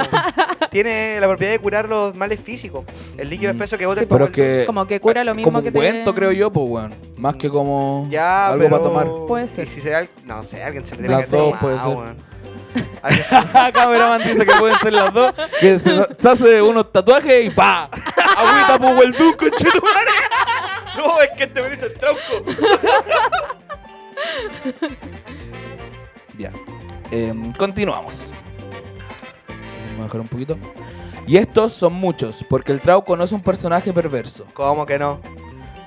tiene 0.72 1.20
la 1.20 1.28
propiedad 1.28 1.52
de 1.54 1.60
curar 1.60 1.88
los 1.90 2.16
males 2.16 2.40
físicos. 2.40 2.86
El 3.18 3.30
líquido 3.30 3.54
Mm. 3.54 3.56
espeso 3.58 3.78
que 3.78 3.86
bota 3.86 4.00
Sí, 4.02 4.04
el 4.04 4.08
Pero 4.10 4.32
que... 4.32 4.64
Como 4.66 4.86
que 4.86 5.00
cura 5.00 5.24
lo 5.24 5.34
mismo 5.36 5.48
como 5.52 5.62
que 5.62 5.68
un 5.70 5.74
te- 5.74 5.80
cuento, 5.80 6.14
creo 6.16 6.32
yo, 6.32 6.52
pues, 6.52 6.66
weón. 6.70 6.96
Más 7.18 7.36
que 7.36 7.50
como 7.50 8.08
Ya, 8.10 8.48
algo 8.50 8.60
pero... 8.64 8.72
para 8.72 8.84
tomar. 8.84 9.28
Puede 9.28 9.48
ser. 9.48 9.64
Y 9.64 9.68
si 9.68 9.82
se 9.82 9.90
da, 9.90 10.08
no 10.26 10.44
sé, 10.44 10.64
alguien 10.64 10.86
se 10.86 10.96
le 10.96 11.02
tiene 11.04 11.16
Las 11.16 11.30
que 11.30 11.36
dos 11.38 11.46
tomado, 11.60 11.62
puede 11.62 11.78
ser. 11.80 11.88
weón. 11.98 12.28
Se- 12.78 13.72
Cameraman 13.74 14.22
dice 14.22 14.46
que 14.46 14.54
pueden 14.60 14.76
ser 14.78 14.94
las 14.94 15.14
dos. 15.14 15.34
Que 15.60 15.80
se, 15.80 16.08
se 16.18 16.30
hace 16.30 16.62
unos 16.62 16.92
tatuajes 16.92 17.46
y 17.46 17.50
¡pa! 17.50 17.90
Agüita, 18.38 18.78
pues, 18.78 19.02
el 19.06 19.12
duco, 19.14 19.46
chetumare. 19.50 20.12
No, 21.08 21.22
es 21.22 21.30
que 21.38 21.44
este 21.44 21.62
me 21.62 21.70
dice 21.70 21.86
el 21.86 21.94
trauco. 21.94 22.20
Ya. 26.38 26.51
Em, 27.12 27.54
continuamos. 27.54 28.34
Vamos 29.48 30.00
a 30.00 30.04
bajar 30.04 30.22
un 30.22 30.27
poquito. 30.27 30.58
Y 31.25 31.38
estos 31.38 31.74
son 31.74 31.94
muchos, 31.94 32.46
porque 32.50 32.72
el 32.72 32.80
Trauco 32.80 33.18
no 33.18 33.24
es 33.24 33.32
un 33.32 33.42
personaje 33.42 33.92
perverso. 33.92 34.46
¿Cómo 34.54 34.86
que 34.86 34.98
no? 34.98 35.20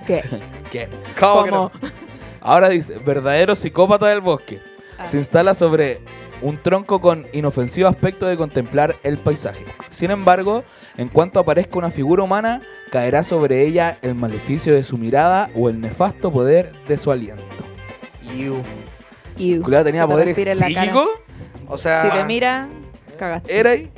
¿Qué? 0.06 0.22
¿Qué? 0.70 0.88
¿Cómo, 1.18 1.44
que 1.44 1.50
Como 1.50 1.62
no? 1.62 1.90
Ahora 2.40 2.68
dice, 2.68 2.98
verdadero 2.98 3.54
psicópata 3.54 4.06
del 4.08 4.20
bosque. 4.20 4.60
Ah. 4.98 5.06
Se 5.06 5.16
instala 5.18 5.54
sobre 5.54 6.00
un 6.42 6.62
tronco 6.62 7.00
con 7.00 7.26
inofensivo 7.32 7.88
aspecto 7.88 8.26
de 8.26 8.36
contemplar 8.36 8.96
el 9.02 9.18
paisaje. 9.18 9.64
Sin 9.90 10.10
embargo, 10.10 10.64
en 10.96 11.08
cuanto 11.08 11.40
aparezca 11.40 11.78
una 11.78 11.90
figura 11.90 12.22
humana, 12.22 12.62
caerá 12.90 13.22
sobre 13.22 13.62
ella 13.66 13.98
el 14.02 14.14
maleficio 14.14 14.74
de 14.74 14.82
su 14.82 14.98
mirada 14.98 15.50
o 15.54 15.68
el 15.68 15.80
nefasto 15.80 16.32
poder 16.32 16.72
de 16.86 16.98
su 16.98 17.10
aliento. 17.10 17.44
Iu. 18.36 18.62
Y 19.36 19.58
Culeado 19.58 19.84
tenía 19.84 20.06
poderes 20.06 20.36
psíquicos. 20.36 21.08
O 21.66 21.78
sea, 21.78 22.02
Si 22.02 22.10
te 22.10 22.24
mira, 22.24 22.68
cagaste. 23.18 23.58
Era 23.58 23.70
ahí. 23.70 23.90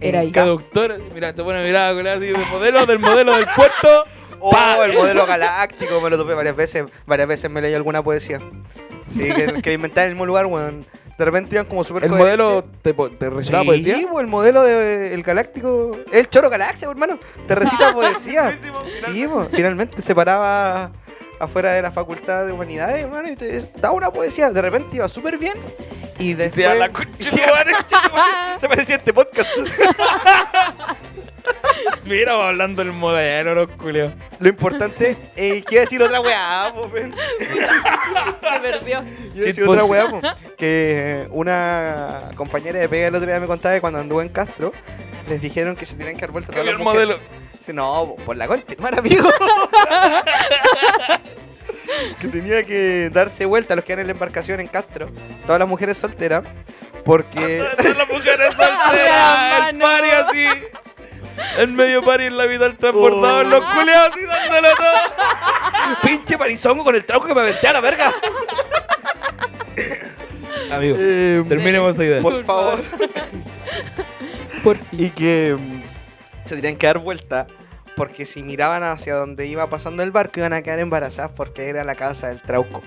Era 0.00 0.20
ahí. 0.20 0.30
Seductor. 0.30 1.00
Mira, 1.14 1.32
te 1.32 1.42
pone 1.42 1.62
mirada, 1.62 1.94
culeado, 1.94 2.18
así 2.18 2.26
de 2.28 2.38
modelo, 2.46 2.86
del 2.86 2.98
modelo 2.98 3.36
del 3.36 3.46
puerto. 3.56 4.04
Oh, 4.42 4.82
el 4.82 4.94
modelo 4.94 5.26
galáctico, 5.26 6.00
me 6.00 6.08
lo 6.08 6.16
topé 6.16 6.32
varias 6.32 6.56
veces. 6.56 6.86
Varias 7.04 7.28
veces 7.28 7.50
me 7.50 7.60
leí 7.60 7.74
alguna 7.74 8.02
poesía. 8.02 8.40
Sí, 9.06 9.30
que, 9.34 9.60
que 9.60 9.74
inventar 9.74 10.04
en 10.04 10.08
el 10.08 10.14
mismo 10.14 10.24
lugar, 10.24 10.46
weón. 10.46 10.86
De 11.20 11.26
repente 11.26 11.54
iban 11.56 11.66
como 11.66 11.84
súper 11.84 12.04
El 12.04 12.12
modelo 12.12 12.64
te, 12.80 12.94
te 12.94 13.28
recitaba 13.28 13.60
Sí, 13.62 13.66
poesía. 13.68 13.98
po, 14.10 14.20
el 14.20 14.26
modelo 14.26 14.62
del 14.62 15.22
galáctico. 15.22 15.98
El 16.10 16.30
choro 16.30 16.48
galaxia, 16.48 16.88
hermano. 16.88 17.18
Te 17.46 17.54
recita 17.54 17.92
poesía. 17.94 18.58
sí, 19.04 19.26
finalmente 19.52 20.00
se 20.00 20.14
paraba 20.14 20.92
afuera 21.38 21.72
de 21.72 21.82
la 21.82 21.92
facultad 21.92 22.46
de 22.46 22.52
humanidades, 22.52 23.04
hermano, 23.04 23.30
y 23.30 23.36
te 23.36 23.68
daba 23.76 23.92
una 23.94 24.10
poesía. 24.10 24.50
De 24.50 24.62
repente 24.62 24.96
iba 24.96 25.08
súper 25.08 25.36
bien. 25.36 25.58
Y 26.18 26.32
después. 26.32 26.56
Decía, 26.56 26.74
"La 26.74 26.90
concha 26.90 27.12
de 27.18 27.24
sí, 27.24 27.40
madre". 27.52 27.72
se 28.58 28.66
parecía 28.66 28.94
a 28.94 28.98
este 29.00 29.12
podcast. 29.12 29.48
Mira, 32.10 32.34
va 32.34 32.48
hablando 32.48 32.82
el 32.82 32.90
modelo, 32.90 33.54
los 33.54 33.68
culeos. 33.76 34.12
Lo 34.40 34.48
importante 34.48 35.16
es 35.36 35.64
que 35.64 35.74
iba 35.76 35.82
a 35.82 35.84
decir 35.84 36.02
otra 36.02 36.20
weá, 36.20 36.72
po, 36.74 36.90
ven. 36.90 37.14
Se 38.40 38.60
perdió. 38.60 39.04
Yo 39.32 39.70
otra 39.70 39.84
weá, 39.84 40.08
po, 40.08 40.20
que 40.58 41.28
una 41.30 42.22
compañera 42.34 42.80
de 42.80 42.88
pega 42.88 43.06
el 43.06 43.14
otro 43.14 43.28
día 43.28 43.38
me 43.38 43.46
contaba 43.46 43.76
que 43.76 43.80
cuando 43.80 44.00
anduvo 44.00 44.22
en 44.22 44.28
Castro, 44.28 44.72
les 45.28 45.40
dijeron 45.40 45.76
que 45.76 45.86
se 45.86 45.94
tenían 45.94 46.16
que 46.16 46.22
dar 46.22 46.32
vuelta 46.32 46.50
todas 46.50 46.66
El 46.66 46.72
las 46.72 46.82
mujeres. 46.82 47.06
modelo. 47.06 47.22
Dice, 47.56 47.72
no, 47.72 48.16
por 48.26 48.36
la 48.36 48.48
concha, 48.48 48.74
mal 48.80 48.98
amigo. 48.98 49.30
que 52.20 52.26
tenía 52.26 52.64
que 52.64 53.08
darse 53.12 53.44
vuelta 53.44 53.74
a 53.74 53.76
los 53.76 53.84
que 53.84 53.92
eran 53.92 54.00
en 54.00 54.06
la 54.08 54.12
embarcación 54.14 54.58
en 54.58 54.66
Castro, 54.66 55.10
todas 55.46 55.60
las 55.60 55.68
mujeres 55.68 55.96
solteras, 55.96 56.42
porque 57.04 57.64
Todas 57.76 57.98
las 57.98 58.08
mujeres 58.08 58.48
solteras, 58.48 59.68
el 59.70 59.80
así. 59.84 60.48
El 61.58 61.72
medio 61.72 62.02
pari 62.02 62.26
en 62.26 62.36
la 62.36 62.46
vida 62.46 62.64
del 62.68 62.76
transbordador, 62.76 63.46
los 63.46 63.64
culeados 63.64 64.12
así 64.12 64.20
dándole 64.24 64.68
todo. 64.76 65.96
pinche 66.02 66.38
parizongo 66.38 66.84
con 66.84 66.94
el 66.94 67.04
trauco 67.04 67.26
que 67.26 67.34
me 67.34 67.40
aventé 67.40 67.68
a 67.68 67.72
la 67.74 67.80
verga. 67.80 68.12
Amigo, 70.72 70.96
Eh, 70.98 71.44
terminemos 71.48 71.94
esa 71.94 72.04
idea. 72.04 72.22
por 72.22 72.44
favor. 72.44 72.80
Por 74.62 74.76
fin. 74.76 75.00
y 75.00 75.10
que 75.10 75.56
mm, 75.58 75.82
se 76.46 76.56
tenían 76.56 76.76
que 76.76 76.86
dar 76.86 76.98
vuelta 76.98 77.46
porque 77.96 78.24
si 78.24 78.42
miraban 78.42 78.82
hacia 78.82 79.14
donde 79.14 79.46
iba 79.46 79.68
pasando 79.68 80.02
el 80.02 80.10
barco 80.10 80.40
iban 80.40 80.52
a 80.52 80.62
quedar 80.62 80.78
embarazadas 80.78 81.32
porque 81.34 81.68
era 81.68 81.82
la 81.84 81.94
casa 81.94 82.28
del 82.28 82.40
trauco. 82.42 82.82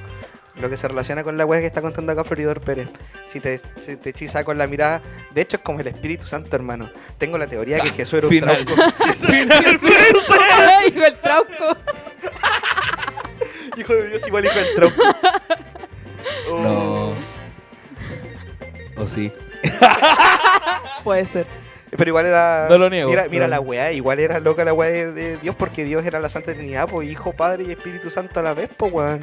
Lo 0.55 0.69
que 0.69 0.77
se 0.77 0.87
relaciona 0.87 1.23
con 1.23 1.35
la 1.37 1.45
wea 1.45 1.59
que 1.61 1.65
está 1.65 1.81
contando 1.81 2.11
acá 2.11 2.23
Floridor 2.23 2.61
Pérez. 2.61 2.87
Si 3.25 3.39
te, 3.39 3.57
si 3.57 3.95
te 3.97 4.11
hechiza 4.11 4.43
con 4.43 4.57
la 4.57 4.67
mirada, 4.67 5.01
de 5.31 5.41
hecho 5.41 5.57
es 5.57 5.63
como 5.63 5.79
el 5.79 5.87
Espíritu 5.87 6.27
Santo, 6.27 6.55
hermano. 6.55 6.91
Tengo 7.17 7.37
la 7.39 7.47
teoría 7.47 7.79
que 7.79 7.89
Jesús 7.89 8.13
era 8.19 8.27
un 8.27 8.33
Final. 8.33 8.63
trauco. 8.65 8.81
Hijo 10.87 11.05
el 11.05 11.19
trauco. 11.19 11.77
Hijo 13.77 13.93
de 13.95 14.09
Dios, 14.09 14.27
igual 14.27 14.45
hijo 14.45 14.55
del 14.59 14.75
trauco. 14.75 15.01
Oh. 16.49 17.13
No. 18.95 19.01
O 19.01 19.07
sí. 19.07 19.29
Puede 21.03 21.25
ser. 21.25 21.45
Pero 21.97 22.09
igual 22.09 22.25
era. 22.25 22.67
No 22.69 22.77
lo 22.77 22.89
niego, 22.89 23.09
Mira, 23.09 23.23
mira 23.23 23.45
pero- 23.45 23.47
la 23.47 23.59
weá, 23.59 23.91
igual 23.91 24.19
era 24.19 24.39
loca 24.39 24.63
la 24.63 24.73
weá 24.73 24.89
de, 24.89 25.11
de 25.11 25.37
Dios 25.37 25.55
porque 25.55 25.83
Dios 25.83 26.03
era 26.05 26.19
la 26.19 26.29
Santa 26.29 26.53
Trinidad, 26.53 26.87
pues 26.89 27.09
Hijo, 27.09 27.33
Padre 27.33 27.63
y 27.67 27.71
Espíritu 27.71 28.09
Santo 28.09 28.39
a 28.39 28.43
la 28.43 28.53
vez, 28.53 28.69
pues 28.75 28.91
weón. 28.91 29.19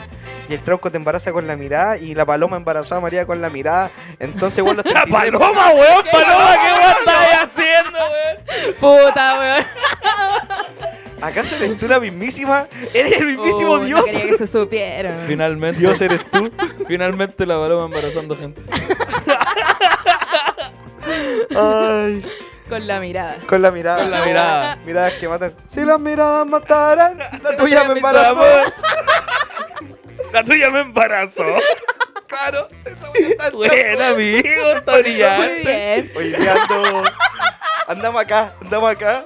Y 0.48 0.54
el 0.54 0.60
tronco 0.60 0.90
te 0.90 0.96
embaraza 0.96 1.32
con 1.32 1.46
la 1.46 1.56
mirada 1.56 1.96
y 1.98 2.14
la 2.14 2.24
paloma 2.26 2.56
embarazó 2.56 2.96
a 2.96 3.00
María 3.00 3.26
con 3.26 3.40
la 3.40 3.50
mirada. 3.50 3.90
Entonces, 4.18 4.62
weón, 4.62 4.76
los 4.76 4.84
¡La 4.92 5.04
33 5.04 5.32
paloma, 5.32 5.70
weón! 5.70 6.04
¡Paloma! 6.10 6.54
¿Qué 6.60 6.72
weón 6.80 6.96
estáis 6.98 7.38
haciendo, 7.44 7.98
weón? 7.98 8.74
Puta, 9.08 9.38
weón. 9.38 9.64
¿Acaso 11.22 11.54
eres 11.56 11.76
tú 11.78 11.86
la 11.86 12.00
mismísima? 12.00 12.66
¡Eres 12.94 13.18
el 13.20 13.26
mismísimo 13.26 13.72
Oh, 13.72 13.78
no 13.78 13.84
Dios! 13.84 14.04
quería 14.06 14.26
que 14.26 14.38
se 14.38 14.46
supiera. 14.46 15.14
Finalmente. 15.26 15.78
Dios 15.78 16.00
eres 16.00 16.24
tú. 16.30 16.50
Finalmente 16.88 17.44
la 17.44 17.56
paloma 17.58 17.84
embarazando 17.84 18.34
gente. 18.38 18.62
Ay, 21.54 22.24
Con 22.70 22.86
la 22.86 23.00
mirada. 23.00 23.38
con 23.48 23.62
la 23.62 23.70
mirada. 23.72 24.02
Con 24.02 24.10
la 24.12 24.24
mirada. 24.24 24.76
Miradas 24.84 25.12
que 25.14 25.28
matan. 25.28 25.54
Si 25.66 25.84
las 25.84 25.98
miradas 25.98 26.46
mataran, 26.46 27.18
la 27.42 27.56
tuya 27.56 27.82
me 27.82 27.94
embarazó. 27.94 28.44
La 30.32 30.44
tuya 30.44 30.70
me 30.70 30.80
embarazó. 30.80 31.44
Claro, 32.28 32.68
esa 32.84 33.12
está 33.12 33.50
Buena, 33.50 34.08
amigo. 34.10 34.70
Está 34.70 34.92
Muy 34.92 35.02
brillante. 35.02 35.62
bien. 35.64 36.12
Hoy 36.14 36.32
día 36.32 36.54
ando. 36.62 37.02
Andamos 37.88 38.22
acá, 38.22 38.52
andamos 38.60 38.90
acá. 38.92 39.24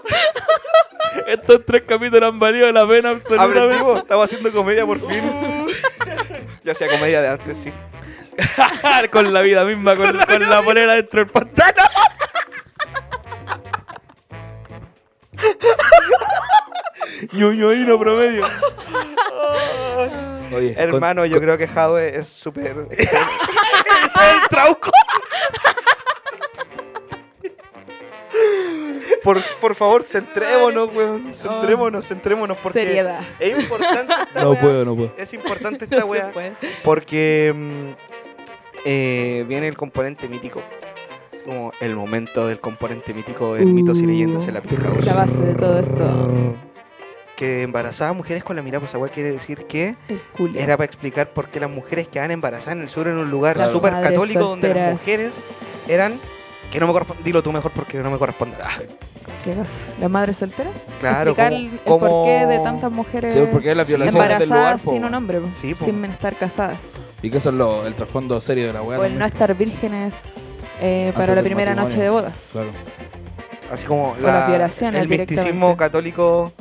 Estos 1.27 1.61
tres 1.67 1.83
capítulos 1.87 2.31
han 2.33 2.39
valido 2.39 2.73
la 2.73 2.89
pena 2.89 3.11
absolutamente. 3.11 3.61
Aprendimos, 3.61 3.99
estamos 3.99 4.25
haciendo 4.25 4.53
comedia 4.53 4.87
por 4.87 5.01
fin. 5.07 5.67
Yo 6.65 6.73
hacía 6.73 6.89
comedia 6.89 7.21
de 7.21 7.29
antes, 7.29 7.59
sí. 7.59 7.73
con 9.13 9.33
la 9.35 9.43
vida 9.43 9.65
misma, 9.65 9.97
con, 9.97 10.17
con 10.17 10.49
la 10.49 10.63
polera 10.63 10.95
dentro 10.95 11.21
del 11.21 11.31
pantano. 11.31 11.83
Ñoñoíno 17.33 17.99
promedio. 17.99 18.43
Oye, 20.55 20.75
Hermano, 20.79 21.25
yo 21.27 21.41
creo 21.41 21.57
que 21.59 21.67
Jadwe 21.67 22.17
es 22.17 22.29
súper. 22.29 22.87
el 22.91 24.49
trauco. 24.49 24.91
Por, 29.23 29.43
por 29.61 29.75
favor, 29.75 30.03
centrémonos, 30.05 30.91
weón. 30.95 31.33
Centrémonos, 31.33 32.07
centrémonos. 32.07 32.59
Porque 32.59 32.81
Seriedad. 32.85 33.21
es 33.41 33.59
importante 33.65 34.13
esta 34.23 34.43
No 34.43 34.51
wea. 34.51 34.61
puedo, 34.61 34.85
no 34.85 34.95
puedo. 34.95 35.13
Es 35.17 35.33
importante 35.33 35.87
No 35.91 35.97
esta 35.97 36.05
wea. 36.07 36.31
puede. 36.33 36.53
Porque 36.83 37.53
mm, 37.55 37.89
eh, 38.85 39.45
viene 39.49 39.69
el 39.69 39.77
componente 39.77 40.29
mítico. 40.29 40.63
Como 41.45 41.73
el 41.81 41.95
momento 41.95 42.47
del 42.47 42.59
componente 42.61 43.13
mítico 43.13 43.57
en 43.57 43.75
mitos 43.75 43.99
y 43.99 44.07
leyendas 44.07 44.49
en 44.49 44.55
la 44.55 44.63
pija 44.63 44.83
La 45.05 45.15
base 45.15 45.41
de 45.43 45.55
todo 45.55 45.79
esto. 45.79 46.33
Que 47.37 47.63
embarazaba 47.63 48.13
mujeres 48.13 48.45
con 48.45 48.55
la 48.57 48.63
mirada, 48.63 48.81
pues 48.81 48.91
esa 48.93 48.99
wea 48.99 49.11
quiere 49.11 49.33
decir 49.33 49.67
que 49.67 49.97
era 50.55 50.77
para 50.77 50.85
explicar 50.87 51.31
por 51.31 51.49
qué 51.49 51.59
las 51.61 51.71
mujeres 51.71 52.07
quedaban 52.09 52.31
embarazadas 52.31 52.77
en 52.77 52.83
el 52.83 52.89
sur 52.89 53.09
en 53.09 53.19
un 53.19 53.31
lugar 53.31 53.57
Las 53.57 53.73
súper 53.73 53.93
católico 53.93 54.41
donde 54.41 54.73
las 54.73 54.93
mujeres 54.93 55.43
eran 55.89 56.15
que 56.71 56.79
no 56.81 56.87
me 56.87 56.93
corresponde 56.93 57.23
dilo 57.25 57.43
tú 57.43 57.53
mejor 57.53 57.73
porque 57.73 57.99
no 57.99 58.11
me 58.11 58.19
corresponde 58.19 58.57
Ah, 58.63 58.79
¿Qué 59.45 59.51
cosa? 59.53 59.69
¿Las 60.01 60.11
madres 60.11 60.37
solteras? 60.39 60.73
Claro, 61.01 61.33
Explicar 61.33 61.53
como- 61.53 61.71
el, 61.75 61.81
como- 61.85 61.99
porqué 62.25 62.47
de 62.47 62.59
tantas 62.61 62.91
mujeres 62.93 63.33
Sí, 63.35 63.41
porque 63.53 63.71
es 63.73 63.77
la 63.77 63.85
violación 63.85 64.15
del 64.15 64.23
lugar, 64.31 64.43
embarazadas 64.43 64.83
po, 64.83 64.91
sin 64.93 65.05
un 65.05 65.15
hombre, 65.15 65.41
po, 65.41 65.49
Sí, 65.53 65.75
po. 65.75 65.85
sin 65.85 66.05
estar 66.07 66.37
casadas. 66.37 66.79
Y 67.21 67.31
que 67.31 67.39
eso 67.39 67.49
es 67.51 67.55
lo, 67.57 67.85
el 67.87 67.95
trasfondo 67.95 68.41
serio 68.41 68.69
de 68.69 68.73
la 68.73 68.83
weá. 68.83 68.99
O 68.99 69.05
el 69.05 69.19
no 69.19 69.25
estar 69.27 69.55
vírgenes 69.55 70.15
eh, 70.81 71.13
para 71.15 71.35
la 71.35 71.43
primera 71.43 71.71
matrimonio. 71.75 71.97
noche 71.97 72.03
de 72.03 72.11
bodas. 72.11 72.49
Claro. 72.53 72.69
así 73.71 73.87
como 73.87 74.15
las 74.21 74.49
violaciones 74.49 75.01
el 75.01 75.09
misticismo 75.09 75.77
católico 75.77 76.53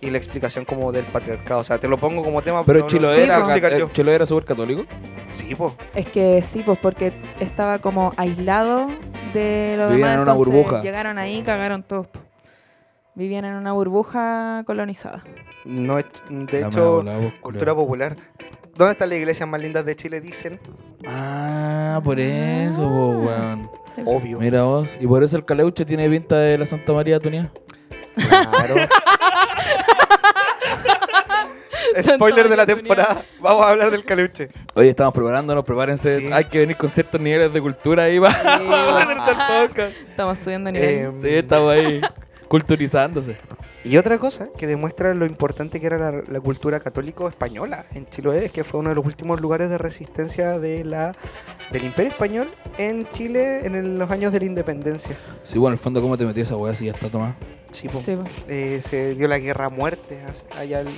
y 0.00 0.10
la 0.10 0.18
explicación 0.18 0.64
como 0.64 0.92
del 0.92 1.04
patriarcado. 1.06 1.60
O 1.60 1.64
sea, 1.64 1.78
te 1.78 1.88
lo 1.88 1.98
pongo 1.98 2.22
como 2.22 2.40
tema 2.42 2.64
Pero 2.64 2.80
no- 2.80 2.84
no 2.84 2.88
Chilo 2.90 3.14
sé 3.14 3.24
era, 3.24 3.56
eh, 3.56 3.78
yo. 3.78 3.88
Chilo 3.92 4.12
era 4.12 4.26
súper 4.26 4.44
católico. 4.44 4.84
Sí, 5.32 5.54
pues. 5.54 5.72
Es 5.94 6.06
que 6.06 6.42
sí, 6.42 6.62
pues 6.64 6.78
porque 6.78 7.12
estaba 7.40 7.78
como 7.78 8.12
aislado 8.16 8.86
de 9.34 9.74
lo 9.76 9.88
Vivían 9.88 9.98
demás. 10.10 10.14
en 10.14 10.20
una 10.20 10.32
burbuja. 10.34 10.80
Llegaron 10.82 11.18
ahí 11.18 11.38
y 11.38 11.42
cagaron 11.42 11.82
todos. 11.82 12.06
po. 12.06 12.20
Vivían 13.14 13.44
en 13.44 13.54
una 13.54 13.72
burbuja 13.72 14.62
colonizada. 14.66 15.24
No 15.64 15.98
es, 15.98 16.06
de 16.30 16.60
La 16.60 16.68
hecho, 16.68 17.04
cultura 17.40 17.74
popular. 17.74 18.16
¿Dónde 18.76 18.92
están 18.92 19.08
las 19.08 19.18
iglesias 19.18 19.48
más 19.48 19.60
lindas 19.60 19.84
de 19.84 19.96
Chile? 19.96 20.20
Dicen. 20.20 20.60
Ah, 21.06 22.00
por 22.02 22.18
eso, 22.18 22.82
po, 22.82 23.08
weón. 23.20 23.70
Obvio. 24.04 24.38
Mira 24.38 24.62
vos. 24.62 24.96
Y 25.00 25.06
por 25.06 25.22
eso 25.24 25.36
el 25.36 25.44
caleuche 25.44 25.84
tiene 25.84 26.08
pinta 26.08 26.36
de 26.38 26.58
la 26.58 26.66
Santa 26.66 26.92
María 26.92 27.18
Tunía. 27.18 27.50
Claro. 28.14 28.74
Spoiler 32.02 32.48
de 32.48 32.56
la 32.56 32.66
temporada. 32.66 33.22
Vamos 33.40 33.64
a 33.66 33.70
hablar 33.70 33.90
del 33.90 34.04
caleuche. 34.04 34.50
Oye, 34.74 34.90
estamos 34.90 35.12
preparándonos, 35.14 35.64
prepárense. 35.64 36.20
Sí. 36.20 36.30
Hay 36.32 36.44
que 36.44 36.58
venir 36.60 36.76
con 36.76 36.90
ciertos 36.90 37.20
niveles 37.20 37.52
de 37.52 37.60
cultura 37.60 38.04
ahí 38.04 38.20
para 38.20 38.58
Sí. 38.58 38.66
para 38.68 39.06
meterse 39.06 39.30
al 39.30 39.68
podcast. 39.68 39.92
Estamos 40.08 40.38
subiendo 40.38 40.70
nivel. 40.70 40.88
Eh, 40.88 41.12
Sí, 41.16 41.28
estamos 41.30 41.72
ahí 41.72 42.00
culturizándose. 42.48 43.36
Y 43.88 43.96
otra 43.96 44.18
cosa 44.18 44.48
que 44.56 44.66
demuestra 44.66 45.14
lo 45.14 45.24
importante 45.24 45.80
que 45.80 45.86
era 45.86 45.96
la, 45.98 46.22
la 46.28 46.40
cultura 46.40 46.78
católico 46.80 47.26
española 47.28 47.86
en 47.94 48.06
Chiloé 48.06 48.44
es 48.46 48.52
que 48.52 48.62
fue 48.64 48.80
uno 48.80 48.90
de 48.90 48.94
los 48.96 49.06
últimos 49.06 49.40
lugares 49.40 49.70
de 49.70 49.78
resistencia 49.78 50.58
de 50.58 50.84
la, 50.84 51.12
del 51.72 51.84
Imperio 51.84 52.12
Español 52.12 52.50
en 52.76 53.08
Chile 53.12 53.64
en 53.64 53.74
el- 53.74 53.98
los 53.98 54.10
años 54.10 54.30
de 54.32 54.40
la 54.40 54.44
independencia. 54.44 55.16
Sí, 55.42 55.58
bueno, 55.58 55.68
en 55.74 55.78
el 55.78 55.78
fondo, 55.78 56.02
¿cómo 56.02 56.18
te 56.18 56.26
metí 56.26 56.42
esa 56.42 56.56
weá 56.56 56.74
si 56.74 56.84
ya 56.86 56.92
está 56.92 57.08
tomada? 57.08 57.34
Sí, 57.70 57.88
po. 57.88 58.00
Sí, 58.02 58.14
po. 58.16 58.24
Eh, 58.48 58.80
se 58.86 59.14
dio 59.14 59.26
la 59.28 59.38
guerra 59.38 59.66
a 59.66 59.70
muerte 59.70 60.18
allá 60.56 60.80
el, 60.80 60.86
no 60.86 60.92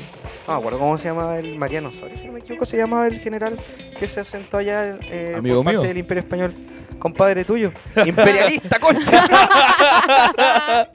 me 0.55 0.55
acuerdo 0.55 0.79
cómo 0.79 0.99
se 0.99 1.09
llamaba 1.09 1.39
el 1.39 1.59
Mariano 1.59 1.89
Osorio 1.91 2.17
si 2.17 2.27
no 2.27 2.33
me 2.33 2.39
equivoco 2.41 2.65
se 2.65 2.77
llamaba 2.77 3.07
el 3.09 3.19
general 3.19 3.59
que 3.99 4.07
se 4.09 4.21
asentó 4.21 4.57
allá 4.59 4.97
eh, 5.03 5.35
Amigo 5.37 5.57
por 5.57 5.65
parte 5.65 5.79
mío. 5.79 5.89
del 5.89 5.99
Imperio 5.99 6.21
Español 6.23 6.55
compadre 7.01 7.45
tuyo 7.45 7.73
imperialista 8.07 8.79
concha 8.79 9.27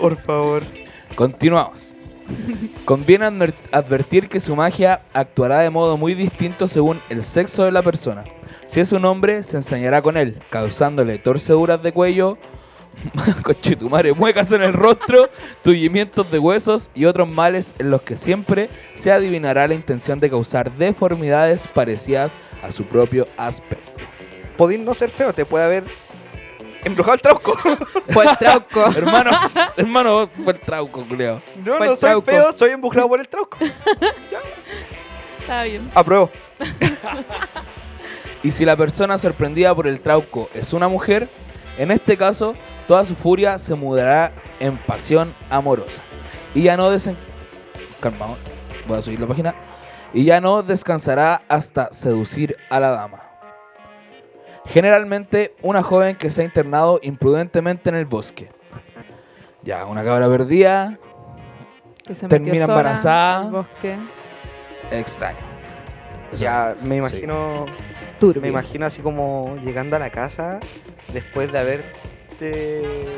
por 0.00 0.16
favor 0.16 0.62
Continuamos. 1.16 1.92
Conviene 2.84 3.26
adver- 3.26 3.52
advertir 3.72 4.28
que 4.28 4.38
su 4.38 4.54
magia 4.54 5.02
actuará 5.12 5.58
de 5.58 5.70
modo 5.70 5.96
muy 5.96 6.14
distinto 6.14 6.68
según 6.68 7.00
el 7.08 7.24
sexo 7.24 7.64
de 7.64 7.72
la 7.72 7.82
persona. 7.82 8.22
Si 8.68 8.78
es 8.78 8.92
un 8.92 9.04
hombre, 9.04 9.42
se 9.42 9.56
ensañará 9.56 10.00
con 10.00 10.16
él, 10.16 10.40
causándole 10.48 11.18
torceduras 11.18 11.82
de 11.82 11.92
cuello, 11.92 12.38
conchetumare, 13.42 14.12
muecas 14.12 14.52
en 14.52 14.62
el 14.62 14.72
rostro, 14.72 15.26
tullimientos 15.62 16.30
de 16.30 16.38
huesos 16.38 16.90
y 16.94 17.06
otros 17.06 17.28
males 17.28 17.74
en 17.80 17.90
los 17.90 18.02
que 18.02 18.16
siempre 18.16 18.70
se 18.94 19.10
adivinará 19.10 19.66
la 19.66 19.74
intención 19.74 20.20
de 20.20 20.30
causar 20.30 20.70
deformidades 20.76 21.66
parecidas 21.66 22.34
a 22.62 22.70
su 22.70 22.84
propio 22.84 23.26
aspecto. 23.36 24.04
Podéis 24.60 24.80
no 24.82 24.92
ser 24.92 25.08
feo 25.08 25.32
te 25.32 25.46
puede 25.46 25.64
haber 25.64 25.84
embrujado 26.84 27.14
el 27.14 27.22
trauco 27.22 27.56
Fue 28.10 28.26
el 28.26 28.36
trauco. 28.36 28.84
hermano, 28.94 29.30
hermano, 29.74 30.28
fue 30.44 30.52
el 30.52 30.60
trauco, 30.60 31.02
culeo. 31.08 31.40
yo 31.64 31.78
Fue 31.78 31.86
no 31.86 31.96
soy 31.96 32.10
trauco. 32.10 32.30
feo 32.30 32.52
soy 32.52 32.70
embrujado 32.72 33.08
por 33.08 33.20
el 33.20 33.26
trauco 33.26 33.56
Está 35.40 35.62
bien. 35.62 35.90
apruebo 35.94 36.30
Y 38.42 38.50
si 38.50 38.66
la 38.66 38.76
persona 38.76 39.16
sorprendida 39.16 39.74
por 39.74 39.86
el 39.86 39.98
trauco 39.98 40.50
es 40.52 40.74
una 40.74 40.88
mujer, 40.88 41.26
en 41.78 41.90
este 41.90 42.18
caso, 42.18 42.54
toda 42.86 43.06
su 43.06 43.14
furia 43.14 43.58
se 43.58 43.74
mudará 43.74 44.30
en 44.60 44.76
pasión 44.76 45.34
amorosa. 45.48 46.02
Y 46.54 46.64
ya 46.64 46.76
no 46.76 46.90
desen... 46.90 47.16
Calma, 47.98 48.36
voy 48.86 48.98
a 48.98 49.02
subir 49.02 49.20
la 49.20 49.26
página. 49.26 49.54
Y 50.12 50.24
ya 50.24 50.38
no 50.42 50.62
descansará 50.62 51.40
hasta 51.48 51.90
seducir 51.94 52.56
a 52.68 52.78
la 52.78 52.90
dama. 52.90 53.29
Generalmente, 54.70 55.54
una 55.62 55.82
joven 55.82 56.16
que 56.16 56.30
se 56.30 56.42
ha 56.42 56.44
internado 56.44 57.00
imprudentemente 57.02 57.88
en 57.90 57.96
el 57.96 58.04
bosque. 58.06 58.50
Ya, 59.62 59.84
una 59.84 60.02
cabra 60.04 60.28
perdida, 60.28 60.98
Que 62.06 62.14
se 62.14 62.28
Termina 62.28 62.66
sola 62.66 62.78
embarazada. 62.78 63.50
bosque. 63.50 63.96
extraño. 64.90 65.38
O 66.32 66.36
sea, 66.36 66.74
ya 66.76 66.84
me 66.86 66.96
imagino 66.96 67.66
Turbio. 68.18 68.42
Me 68.42 68.48
imagino 68.48 68.86
así 68.86 69.02
como 69.02 69.56
llegando 69.62 69.96
a 69.96 69.98
la 69.98 70.10
casa 70.10 70.60
después 71.12 71.50
de 71.52 71.58
haberte. 71.58 72.50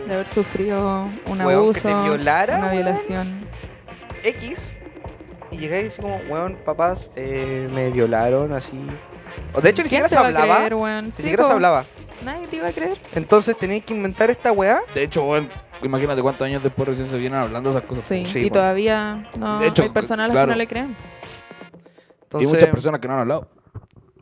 De 0.06 0.14
haber 0.14 0.26
sufrido 0.28 1.04
un 1.26 1.40
Weón, 1.40 1.72
que 1.72 1.80
abuso, 1.80 1.88
te 1.88 1.94
violara, 2.08 2.56
una 2.56 2.66
weón. 2.68 2.76
violación. 2.76 3.46
X. 4.24 4.78
Y 5.50 5.58
llegáis 5.58 5.88
así 5.88 6.02
como, 6.02 6.16
weón, 6.30 6.56
papás, 6.64 7.10
eh, 7.14 7.68
me 7.72 7.90
violaron 7.90 8.52
así. 8.52 8.80
De 9.62 9.70
hecho, 9.70 9.82
ni 9.82 9.88
¿Quién 9.88 10.02
siquiera 10.04 10.08
se 10.08 10.16
hablaba. 10.18 10.56
creer, 10.56 10.74
weón? 10.74 11.04
Ni 11.06 11.10
Sí, 11.12 11.22
siquiera 11.22 11.44
se 11.44 11.52
hablaba. 11.52 11.84
Nadie 12.24 12.46
te 12.46 12.56
iba 12.56 12.68
a 12.68 12.72
creer. 12.72 13.00
Entonces 13.14 13.56
tenéis 13.56 13.84
que 13.84 13.94
inventar 13.94 14.30
esta 14.30 14.52
weá. 14.52 14.80
De 14.94 15.02
hecho, 15.02 15.22
bueno, 15.24 15.48
imagínate 15.82 16.22
cuántos 16.22 16.46
años 16.46 16.62
después 16.62 16.88
recién 16.88 17.06
se 17.08 17.16
vienen 17.18 17.40
hablando 17.40 17.70
esas 17.70 17.82
cosas. 17.82 18.04
Sí, 18.04 18.24
Sí, 18.26 18.46
y 18.46 18.50
todavía 18.50 19.28
no 19.36 19.58
De 19.58 19.66
hecho, 19.68 19.82
hay 19.82 19.88
personas 19.88 20.24
a 20.24 20.28
las 20.28 20.34
claro. 20.34 20.46
que 20.48 20.52
no 20.52 20.58
le 20.58 20.66
creen. 20.68 20.96
Y 22.40 22.46
muchas 22.46 22.68
personas 22.70 23.00
que 23.00 23.08
no 23.08 23.14
han 23.14 23.20
hablado. 23.20 23.48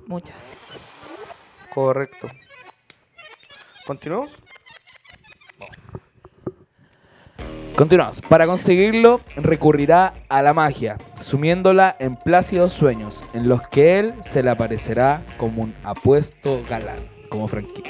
Muchas. 0.07 0.67
Correcto. 1.75 2.29
¿Continuamos? 3.87 4.31
Continuamos. 7.81 8.21
Para 8.21 8.47
conseguirlo, 8.47 9.23
recurrirá 9.37 10.13
a 10.29 10.43
la 10.43 10.53
magia, 10.53 10.99
sumiéndola 11.19 11.97
en 11.99 12.15
plácidos 12.15 12.75
sueños, 12.75 13.25
en 13.33 13.49
los 13.49 13.67
que 13.69 13.99
él 13.99 14.13
se 14.21 14.43
le 14.43 14.51
aparecerá 14.51 15.23
como 15.39 15.63
un 15.63 15.75
apuesto 15.83 16.61
galán, 16.69 16.99
como 17.31 17.49
Frankie. 17.49 17.83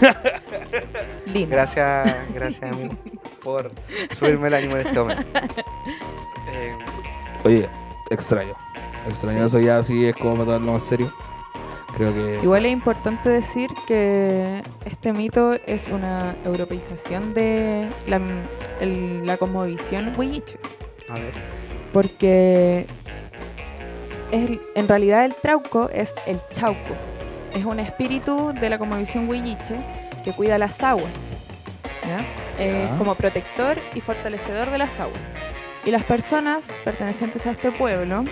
Lindo. 1.26 1.54
Gracias, 1.54 2.16
gracias, 2.32 2.72
amigo, 2.72 2.94
por 3.42 3.72
subirme 4.12 4.48
el 4.48 4.54
ánimo 4.54 4.76
en 4.76 4.86
este 4.86 4.98
momento. 4.98 5.22
Eh, 6.50 6.74
Oye, 7.44 7.68
extraño. 8.10 8.54
Extraño 9.06 9.40
Sí. 9.40 9.44
eso 9.44 9.60
ya 9.60 9.78
así 9.80 10.06
es 10.06 10.16
como 10.16 10.32
para 10.32 10.44
tomarlo 10.46 10.72
más 10.72 10.82
serio. 10.82 11.12
Creo 11.94 12.14
que... 12.14 12.40
Igual 12.42 12.64
es 12.64 12.72
importante 12.72 13.28
decir 13.28 13.68
que 13.86 14.62
este 14.86 15.12
mito 15.12 15.52
es 15.66 15.88
una 15.88 16.34
europeización 16.44 17.34
de 17.34 17.88
la, 18.06 18.18
el- 18.80 19.26
la 19.26 19.36
cosmovisión 19.36 20.12
huilliche. 20.16 20.56
a 21.08 21.14
ver. 21.14 21.32
Porque 21.92 22.86
es 24.30 24.50
el- 24.50 24.60
en 24.74 24.88
realidad 24.88 25.24
el 25.24 25.34
trauco 25.34 25.88
es 25.90 26.14
el 26.26 26.40
chauco. 26.52 26.94
Es 27.54 27.64
un 27.64 27.78
espíritu 27.78 28.52
de 28.58 28.68
la 28.70 28.78
cosmovisión 28.78 29.28
huilliche 29.28 29.76
que 30.24 30.32
cuida 30.32 30.58
las 30.58 30.82
aguas. 30.82 31.14
¿ya? 32.06 32.18
Ya. 32.62 32.96
como 32.98 33.14
protector 33.14 33.78
y 33.94 34.00
fortalecedor 34.00 34.70
de 34.70 34.78
las 34.78 35.00
aguas. 35.00 35.30
Y 35.86 35.90
las 35.90 36.04
personas 36.04 36.70
pertenecientes 36.84 37.46
a 37.46 37.50
este 37.52 37.70
pueblo 37.72 38.24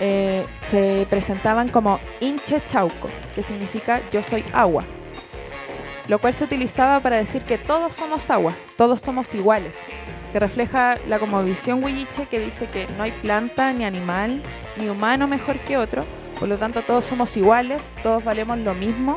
eh, 0.00 0.46
se 0.62 1.06
presentaban 1.10 1.68
como 1.68 1.98
hinche 2.20 2.60
chauco, 2.68 3.08
que 3.34 3.42
significa 3.42 4.00
yo 4.12 4.22
soy 4.22 4.44
agua. 4.52 4.84
Lo 6.08 6.18
cual 6.18 6.34
se 6.34 6.44
utilizaba 6.44 7.00
para 7.00 7.16
decir 7.16 7.42
que 7.42 7.58
todos 7.58 7.94
somos 7.94 8.30
agua, 8.30 8.54
todos 8.76 9.00
somos 9.00 9.34
iguales 9.34 9.78
que 10.32 10.38
refleja 10.38 10.96
la 11.08 11.18
visión 11.42 11.82
huilliche 11.82 12.26
que 12.26 12.38
dice 12.38 12.66
que 12.66 12.86
no 12.96 13.02
hay 13.02 13.12
planta, 13.12 13.72
ni 13.72 13.84
animal, 13.84 14.42
ni 14.76 14.88
humano 14.88 15.26
mejor 15.26 15.58
que 15.60 15.76
otro, 15.76 16.04
por 16.38 16.48
lo 16.48 16.56
tanto 16.56 16.82
todos 16.82 17.04
somos 17.04 17.36
iguales, 17.36 17.82
todos 18.02 18.24
valemos 18.24 18.58
lo 18.58 18.74
mismo 18.74 19.16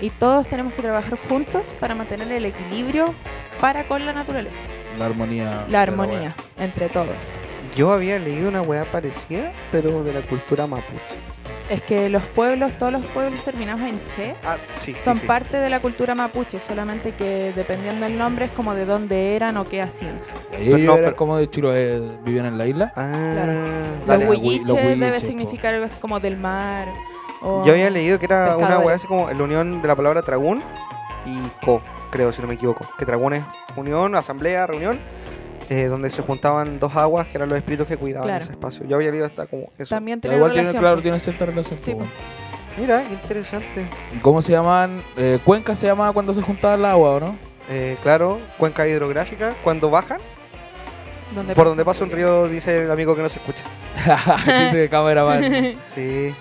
y 0.00 0.10
todos 0.10 0.46
tenemos 0.46 0.74
que 0.74 0.82
trabajar 0.82 1.18
juntos 1.28 1.74
para 1.78 1.94
mantener 1.94 2.30
el 2.32 2.44
equilibrio 2.44 3.14
para 3.60 3.86
con 3.86 4.04
la 4.04 4.12
naturaleza, 4.12 4.60
La 4.98 5.06
armonía. 5.06 5.66
la 5.68 5.82
armonía 5.82 6.34
entre 6.58 6.88
todos. 6.88 7.16
Yo 7.76 7.92
había 7.92 8.18
leído 8.18 8.48
una 8.48 8.62
weá 8.62 8.84
parecida, 8.84 9.52
pero 9.70 10.02
de 10.02 10.12
la 10.12 10.22
cultura 10.22 10.66
mapuche. 10.66 11.29
Es 11.70 11.82
que 11.82 12.08
los 12.08 12.24
pueblos, 12.28 12.72
todos 12.78 12.92
los 12.92 13.04
pueblos 13.06 13.42
terminados 13.44 13.80
en 13.82 14.00
che, 14.14 14.34
Ah, 14.44 14.56
sí, 14.78 14.92
son 15.00 15.14
sí. 15.16 15.24
parte 15.26 15.56
de 15.58 15.70
la 15.70 15.78
cultura 15.80 16.16
mapuche, 16.16 16.58
solamente 16.58 17.12
que 17.12 17.52
dependiendo 17.54 18.04
del 18.06 18.18
nombre 18.18 18.46
es 18.46 18.50
como 18.50 18.74
de 18.74 18.84
dónde 18.84 19.36
eran 19.36 19.56
o 19.56 19.64
qué 19.68 19.80
hacían. 19.80 20.18
Ellos 20.58 20.80
no, 20.80 20.96
pero- 20.96 21.14
como 21.14 21.36
de 21.36 21.48
Chiloé, 21.48 22.00
vivían 22.24 22.46
en 22.46 22.58
la 22.58 22.66
isla. 22.66 22.92
Ah, 22.96 23.32
Claro. 23.34 23.52
dale. 24.06 24.24
los 24.26 24.34
hui- 24.34 24.40
huilliche 24.40 24.72
los 24.90 24.98
debe 25.00 25.20
significar 25.20 25.72
algo 25.74 25.86
así 25.86 25.98
como 26.00 26.18
del 26.18 26.36
mar. 26.36 26.88
O 27.40 27.64
Yo 27.64 27.72
había 27.72 27.88
leído 27.88 28.18
que 28.18 28.24
era 28.26 28.56
una 28.56 28.80
weá 28.80 28.96
así 28.96 29.06
como 29.06 29.30
la 29.30 29.42
unión 29.42 29.80
de 29.80 29.86
la 29.88 29.94
palabra 29.94 30.22
tragún 30.22 30.62
y 31.24 31.38
co, 31.64 31.80
creo, 32.10 32.32
si 32.32 32.42
no 32.42 32.48
me 32.48 32.54
equivoco. 32.54 32.84
Que 32.98 33.06
tragún 33.06 33.32
es 33.34 33.44
unión, 33.76 34.16
asamblea, 34.16 34.66
reunión, 34.66 34.98
eh, 35.70 35.84
donde 35.86 36.10
se 36.10 36.20
juntaban 36.20 36.78
dos 36.78 36.94
aguas 36.96 37.26
que 37.28 37.38
eran 37.38 37.48
los 37.48 37.56
espíritus 37.56 37.86
que 37.86 37.96
cuidaban 37.96 38.26
Claro. 38.28 38.42
ese 38.42 38.52
espacio. 38.52 38.84
Yo 38.86 38.96
había 38.96 39.10
leído 39.10 39.24
hasta 39.24 39.46
como 39.46 39.70
eso. 39.78 39.94
También 39.94 40.20
tiene 40.20 40.36
igual 40.36 40.52
tiene, 40.52 40.70
claro, 40.74 41.00
tiene 41.00 41.18
cierta 41.20 41.46
relación. 41.46 41.80
Sí, 41.80 41.94
po. 41.94 42.02
Mira, 42.76 43.02
qué 43.06 43.14
interesante. 43.14 43.88
¿Y 44.14 44.18
cómo 44.18 44.42
se 44.42 44.52
llamaban? 44.52 45.02
Eh, 45.16 45.38
Cuenca 45.44 45.74
se 45.74 45.86
llamaba 45.86 46.12
cuando 46.12 46.34
se 46.34 46.42
juntaba 46.42 46.74
el 46.74 46.84
agua, 46.84 47.10
¿o 47.12 47.20
no? 47.20 47.36
Eh, 47.68 47.96
claro, 48.02 48.38
cuenca 48.58 48.86
hidrográfica, 48.88 49.54
cuando 49.62 49.90
bajan, 49.90 50.18
Donde 51.34 51.54
por 51.54 51.66
donde 51.68 51.84
pasa 51.84 52.02
un 52.02 52.10
río, 52.10 52.48
dice 52.48 52.82
el 52.84 52.90
amigo 52.90 53.14
que 53.14 53.22
no 53.22 53.28
se 53.28 53.38
escucha. 53.38 53.64
Dice 54.64 54.88
cameraman. 54.88 55.76
Sí, 55.84 56.34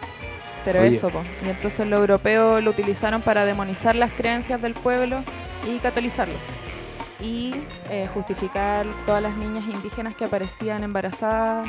Pero 0.65 0.79
Oye. 0.81 0.95
eso, 0.97 1.09
po. 1.09 1.21
y 1.45 1.49
entonces 1.49 1.85
los 1.87 1.99
europeos 1.99 2.63
lo 2.63 2.71
utilizaron 2.71 3.21
para 3.21 3.45
demonizar 3.45 3.95
las 3.95 4.11
creencias 4.13 4.59
del 4.61 4.73
pueblo 4.73 5.23
y 5.67 5.77
catolizarlo. 5.79 6.33
Y 7.19 7.65
eh, 7.89 8.07
justificar 8.13 8.85
todas 9.05 9.21
las 9.21 9.35
niñas 9.35 9.65
indígenas 9.67 10.15
que 10.15 10.25
aparecían 10.25 10.83
embarazadas 10.83 11.67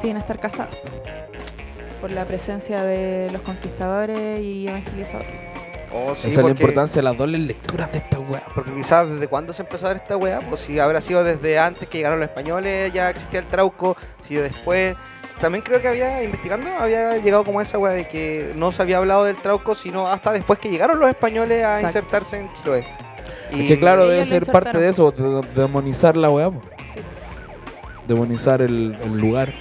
sin 0.00 0.16
estar 0.16 0.38
casadas. 0.38 0.74
Por 2.00 2.10
la 2.10 2.24
presencia 2.24 2.82
de 2.82 3.30
los 3.30 3.42
conquistadores 3.42 4.42
y 4.42 4.66
evangelizadores. 4.66 5.30
oh, 5.94 6.14
sí, 6.14 6.28
Esa 6.28 6.40
es 6.40 6.44
la 6.46 6.50
importancia 6.52 6.98
de 7.00 7.02
las 7.04 7.16
dobles 7.16 7.40
lecturas 7.42 7.92
de 7.92 7.98
esta 7.98 8.18
weá. 8.18 8.42
porque 8.54 8.72
quizás 8.72 9.08
desde 9.08 9.28
cuándo 9.28 9.52
se 9.52 9.62
empezó 9.62 9.86
a 9.86 9.90
ver 9.90 9.98
esta 9.98 10.16
weá, 10.16 10.40
pues 10.40 10.62
si 10.62 10.78
habrá 10.80 11.00
sido 11.00 11.22
desde 11.22 11.58
antes 11.58 11.86
que 11.86 11.98
llegaron 11.98 12.18
los 12.18 12.28
españoles, 12.28 12.92
ya 12.92 13.10
existía 13.10 13.40
el 13.40 13.46
trauco, 13.46 13.96
si 14.22 14.34
después... 14.36 14.96
También 15.40 15.62
creo 15.64 15.80
que 15.82 15.88
había, 15.88 16.22
investigando, 16.22 16.68
había 16.78 17.16
llegado 17.16 17.44
como 17.44 17.60
esa 17.60 17.76
weá 17.76 17.92
de 17.92 18.06
que 18.06 18.52
no 18.54 18.70
se 18.70 18.80
había 18.82 18.98
hablado 18.98 19.24
del 19.24 19.36
trauco, 19.36 19.74
sino 19.74 20.06
hasta 20.06 20.30
después 20.32 20.58
que 20.60 20.70
llegaron 20.70 21.00
los 21.00 21.08
españoles 21.08 21.64
a 21.64 21.80
Exacto. 21.80 21.86
insertarse 21.98 22.38
en 22.38 22.52
Chiloé. 22.52 22.86
Que 23.54 23.78
claro, 23.78 24.06
debe 24.06 24.24
ser 24.24 24.46
parte 24.46 24.78
de 24.78 24.88
eso, 24.88 25.10
de, 25.10 25.22
de 25.22 25.62
demonizar 25.62 26.16
la 26.16 26.30
weá. 26.30 26.50
Sí. 26.94 27.00
demonizar 28.08 28.62
el, 28.62 28.96
el 29.02 29.18
lugar. 29.18 29.52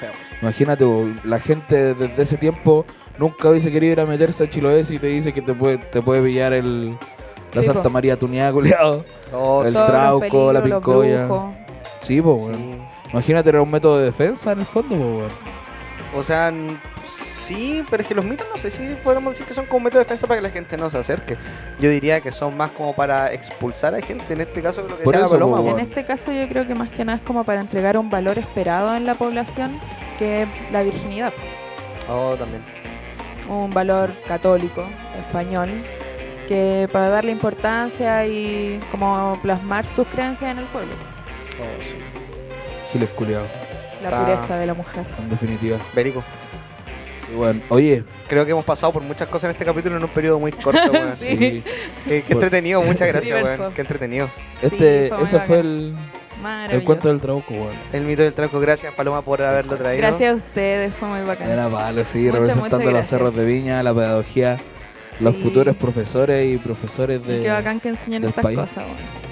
Feo. 0.00 0.10
Imagínate, 0.42 0.84
la 1.24 1.38
gente 1.40 1.94
desde 1.94 2.22
ese 2.22 2.36
tiempo 2.36 2.84
nunca 3.18 3.50
hubiese 3.50 3.70
querido 3.72 3.92
ir 3.92 4.00
a 4.00 4.06
meterse 4.06 4.44
a 4.44 4.50
Chiloé 4.50 4.84
y 4.88 4.98
te 4.98 5.06
dice 5.08 5.32
que 5.32 5.42
te 5.42 5.54
puede, 5.54 5.78
te 5.78 6.02
puede 6.02 6.22
pillar 6.22 6.52
el, 6.52 6.90
la 7.54 7.60
Sí, 7.62 7.64
Santa 7.64 7.84
po. 7.84 7.90
María 7.90 8.18
tuneada, 8.18 8.52
culiado. 8.52 9.04
Oh, 9.32 9.64
El 9.64 9.72
trauco, 9.72 10.52
la 10.52 10.60
peligros, 10.60 10.82
pincoya. 10.84 11.28
Sí, 12.00 12.20
po, 12.22 12.34
weón. 12.34 12.56
Sí. 12.56 12.74
Imagínate, 13.12 13.48
era 13.48 13.62
un 13.62 13.70
método 13.70 13.98
de 13.98 14.04
defensa 14.06 14.52
en 14.52 14.60
el 14.60 14.66
fondo, 14.66 14.96
po, 14.96 15.02
weón. 15.04 15.30
O 16.14 16.22
sea, 16.22 16.52
sí, 17.46 17.84
pero 17.90 18.02
es 18.02 18.08
que 18.08 18.14
los 18.14 18.24
mitos 18.24 18.46
no 18.52 18.58
sé 18.60 18.70
si 18.70 18.94
podemos 19.04 19.32
decir 19.32 19.46
que 19.46 19.54
son 19.54 19.66
como 19.66 19.84
método 19.84 20.00
de 20.00 20.04
defensa 20.04 20.26
para 20.26 20.38
que 20.40 20.42
la 20.46 20.50
gente 20.52 20.76
no 20.76 20.90
se 20.90 20.98
acerque. 20.98 21.36
Yo 21.78 21.88
diría 21.90 22.20
que 22.20 22.30
son 22.32 22.56
más 22.56 22.70
como 22.70 22.94
para 22.94 23.32
expulsar 23.32 23.94
a 23.94 24.00
gente, 24.00 24.32
en 24.34 24.40
este 24.40 24.62
caso 24.62 24.82
lo 24.82 24.88
que 24.98 25.04
Por 25.04 25.14
decía 25.14 25.20
la 25.26 25.28
Paloma. 25.30 25.70
En 25.70 25.78
este 25.80 26.04
caso 26.04 26.32
yo 26.32 26.48
creo 26.48 26.66
que 26.66 26.74
más 26.74 26.90
que 26.90 27.04
nada 27.04 27.18
es 27.18 27.24
como 27.24 27.44
para 27.44 27.60
entregar 27.60 27.96
un 27.96 28.10
valor 28.10 28.38
esperado 28.38 28.94
en 28.96 29.06
la 29.06 29.14
población, 29.14 29.78
que 30.18 30.42
es 30.42 30.48
la 30.72 30.82
virginidad. 30.82 31.32
Oh, 32.08 32.34
también. 32.38 32.62
Un 33.48 33.70
valor 33.72 34.10
católico, 34.26 34.84
español, 35.18 35.68
que 36.48 36.88
para 36.92 37.08
darle 37.10 37.32
importancia 37.32 38.26
y 38.26 38.80
como 38.90 39.38
plasmar 39.42 39.86
sus 39.86 40.06
creencias 40.08 40.50
en 40.50 40.58
el 40.58 40.64
pueblo. 40.66 40.92
Oh, 41.60 41.82
sí. 41.82 41.94
Giles 42.92 43.08
culiado, 43.10 43.46
La 44.02 44.08
Ah. 44.20 44.24
pureza 44.24 44.56
de 44.56 44.66
la 44.66 44.74
mujer. 44.74 45.04
en 45.18 45.28
definitiva. 45.30 45.78
Bélico. 45.94 46.22
Sí, 47.28 47.34
weón. 47.34 47.62
Oye, 47.68 48.04
Creo 48.28 48.44
que 48.44 48.50
hemos 48.52 48.64
pasado 48.64 48.92
por 48.92 49.02
muchas 49.02 49.28
cosas 49.28 49.44
en 49.44 49.50
este 49.52 49.64
capítulo 49.64 49.96
en 49.96 50.02
un 50.02 50.08
periodo 50.08 50.38
muy 50.38 50.52
corto, 50.52 50.90
weón. 50.92 51.12
Sí. 51.16 51.28
sí. 51.36 51.36
Qué, 52.04 52.22
qué 52.22 52.22
Por- 52.22 52.32
entretenido, 52.44 52.82
muchas 52.82 53.08
gracias, 53.08 53.42
weón. 53.58 53.72
Qué 53.72 53.80
entretenido. 53.80 54.28
Este, 54.62 55.08
fue 55.08 55.16
muy 55.18 55.24
ese 55.26 55.40
fue 55.40 55.60
el, 55.60 55.96
el 56.70 56.84
cuento 56.84 57.08
del 57.08 57.20
trabuco, 57.20 57.52
weón. 57.54 57.74
El 57.92 58.02
mito 58.04 58.22
del 58.22 58.32
tranco, 58.32 58.60
gracias 58.60 58.92
Paloma 58.94 59.22
por 59.22 59.42
haberlo 59.42 59.76
traído. 59.76 60.02
Gracias 60.06 60.32
a 60.32 60.36
ustedes, 60.36 60.94
fue 60.94 61.08
muy 61.08 61.22
bacán. 61.26 61.48
Era 61.48 61.68
palo, 61.68 62.04
sí, 62.04 62.18
Muchas, 62.18 62.38
representando 62.40 62.90
los 62.90 63.06
cerros 63.06 63.34
de 63.34 63.44
Viña, 63.44 63.82
la 63.82 63.92
pedagogía, 63.94 64.58
los 65.20 65.34
Sí. 65.34 65.42
futuros 65.42 65.76
profesores 65.76 66.46
y 66.46 66.58
profesores 66.58 67.20
Y 67.24 67.28
de... 67.32 67.42
Qué 67.42 67.48
bacán 67.50 67.80
que 67.80 67.88
enseñen 67.88 68.24
estas 68.24 68.42
país. 68.42 68.58
cosas, 68.58 68.84
bueno. 68.84 69.26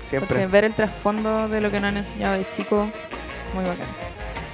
Siempre. 0.00 0.28
Porque 0.28 0.46
ver 0.46 0.64
el 0.64 0.74
trasfondo 0.74 1.48
de 1.48 1.60
lo 1.60 1.70
que 1.70 1.80
nos 1.80 1.88
han 1.90 1.98
enseñado 1.98 2.34
de 2.38 2.46
chico, 2.50 2.88
muy 3.54 3.62
bacán. 3.64 3.86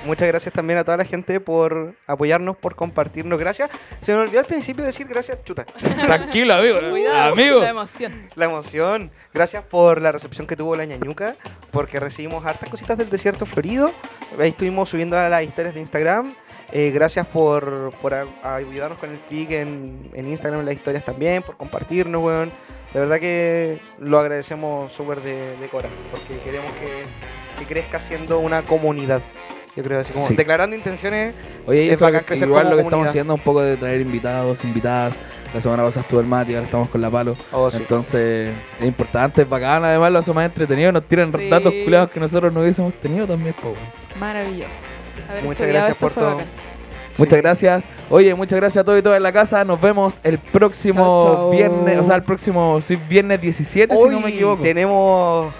Muchas 0.05 0.29
gracias 0.29 0.53
también 0.53 0.79
a 0.79 0.85
toda 0.85 0.97
la 0.99 1.05
gente 1.05 1.41
por 1.41 1.95
apoyarnos, 2.07 2.57
por 2.57 2.75
compartirnos. 2.77 3.39
Gracias. 3.39 3.71
Se 4.01 4.13
me 4.15 4.21
olvidó 4.23 4.41
al 4.41 4.47
principio 4.47 4.85
decir 4.85 5.07
gracias, 5.07 5.39
chuta. 5.45 5.65
Tranquilo, 6.07 6.55
amigo. 6.55 6.79
amigo. 6.79 7.61
La 7.61 7.71
emoción. 7.71 8.29
La 8.35 8.45
emoción. 8.45 9.11
Gracias 9.33 9.65
por 9.65 10.01
la 10.01 10.13
recepción 10.13 10.47
que 10.47 10.57
tuvo 10.57 10.77
la 10.77 10.85
ñañuca, 10.85 11.37
porque 11.71 11.99
recibimos 12.01 12.45
hartas 12.45 12.69
cositas 12.69 12.99
del 12.99 13.09
desierto 13.09 13.47
florido. 13.47 13.93
Ahí 14.39 14.51
estuvimos 14.51 14.89
subiendo 14.91 15.19
a 15.19 15.29
las 15.29 15.43
historias 15.43 15.75
de 15.75 15.81
Instagram. 15.81 16.35
Eh, 16.73 16.91
gracias 16.93 17.27
por, 17.27 17.93
por 18.03 18.15
a- 18.15 18.27
ayudarnos 18.43 18.99
con 18.99 19.11
el 19.11 19.19
clic 19.21 19.51
en, 19.53 20.11
en 20.13 20.27
Instagram, 20.27 20.61
en 20.61 20.67
las 20.67 20.75
historias 20.75 21.05
también, 21.05 21.43
por 21.43 21.57
compartirnos, 21.57 22.23
weón. 22.23 22.53
De 22.93 23.01
verdad 23.01 23.19
que 23.21 23.81
lo 23.99 24.19
agradecemos 24.19 24.93
súper 24.93 25.21
de, 25.21 25.57
de 25.57 25.69
cora, 25.69 25.89
porque 26.11 26.41
queremos 26.43 26.71
que, 26.75 27.61
que 27.61 27.67
crezca 27.67 28.01
siendo 28.01 28.39
una 28.39 28.63
comunidad. 28.63 29.23
Yo 29.77 29.83
creo 29.83 29.99
así 30.01 30.13
como 30.13 30.27
Sí. 30.29 30.37
declarando 30.37 30.77
intenciones. 30.77 31.35
Oye, 31.67 31.87
Es 31.89 31.95
eso 31.95 32.05
bacán 32.05 32.23
crecer 32.25 32.47
igual 32.47 32.63
como 32.65 32.71
lo 32.71 32.77
que 32.77 32.83
comunidad. 32.85 32.99
estamos 33.01 33.09
haciendo 33.09 33.35
un 33.35 33.41
poco 33.41 33.63
de 33.63 33.77
traer 33.77 34.01
invitados, 34.03 34.63
invitadas. 34.65 35.19
La 35.53 35.61
semana 35.61 35.83
pasada 35.83 36.03
estuvo 36.03 36.21
el 36.21 36.27
Mati, 36.27 36.55
ahora 36.55 36.67
estamos 36.67 36.89
con 36.91 37.01
la 37.01 37.11
Palo. 37.11 37.37
Oh, 37.53 37.71
sí. 37.71 37.79
Entonces, 37.79 38.53
es 38.81 38.87
importante, 38.87 39.43
es 39.43 39.49
bacán, 39.49 39.85
además 39.85 40.13
lo 40.13 40.19
hace 40.21 40.33
más 40.33 40.47
entretenido, 40.47 40.93
nos 40.93 41.09
tiran 41.09 41.33
Sí. 41.37 41.49
datos 41.49 41.73
culiados 41.85 42.11
que 42.11 42.21
nosotros 42.21 42.53
no 42.53 42.61
hubiésemos 42.61 42.95
tenido 43.01 43.27
también, 43.27 43.55
po. 43.61 43.75
Maravilloso. 44.21 44.77
Haber 45.29 45.43
Muchas 45.45 45.67
gracias 45.69 45.97
por 45.97 46.13
todo. 46.13 46.39
Muchas 47.17 47.41
gracias. 47.41 47.89
Oye, 48.11 48.35
muchas 48.35 48.57
gracias 48.59 48.83
a 48.83 48.85
todos 48.85 48.99
y 48.99 49.03
todas 49.03 49.17
en 49.17 49.23
la 49.23 49.33
casa. 49.33 49.65
Nos 49.65 49.81
vemos 49.81 50.21
el 50.25 50.39
próximo 50.39 51.03
Chao, 51.25 51.35
chao. 51.37 51.51
viernes, 51.51 51.99
o 51.99 52.05
sea, 52.05 52.17
el 52.17 52.25
próximo 52.25 52.81
sí, 52.81 52.97
viernes 53.09 53.41
17, 53.41 53.95
si 53.97 54.03
no 54.03 54.19
me 54.21 54.27
Hoy 54.27 54.33
equivoco. 54.33 54.63
tenemos. 54.63 55.55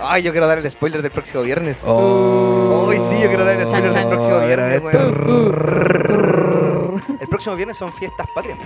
Ay, 0.00 0.22
yo 0.22 0.32
quiero 0.32 0.46
dar 0.46 0.58
el 0.58 0.70
spoiler 0.70 1.02
del 1.02 1.10
próximo 1.10 1.42
viernes. 1.42 1.82
Oh. 1.86 2.86
Hoy 2.88 2.98
sí, 3.00 3.20
yo 3.20 3.28
quiero 3.28 3.44
dar 3.44 3.56
el 3.56 3.66
spoiler 3.66 3.92
Chan, 3.92 4.00
del 4.00 4.08
próximo 4.08 4.40
viernes. 4.40 4.82
weón. 4.82 6.28
El 7.20 7.28
próximo 7.28 7.56
viernes 7.56 7.76
son 7.76 7.92
fiestas 7.92 8.26
patrias. 8.34 8.58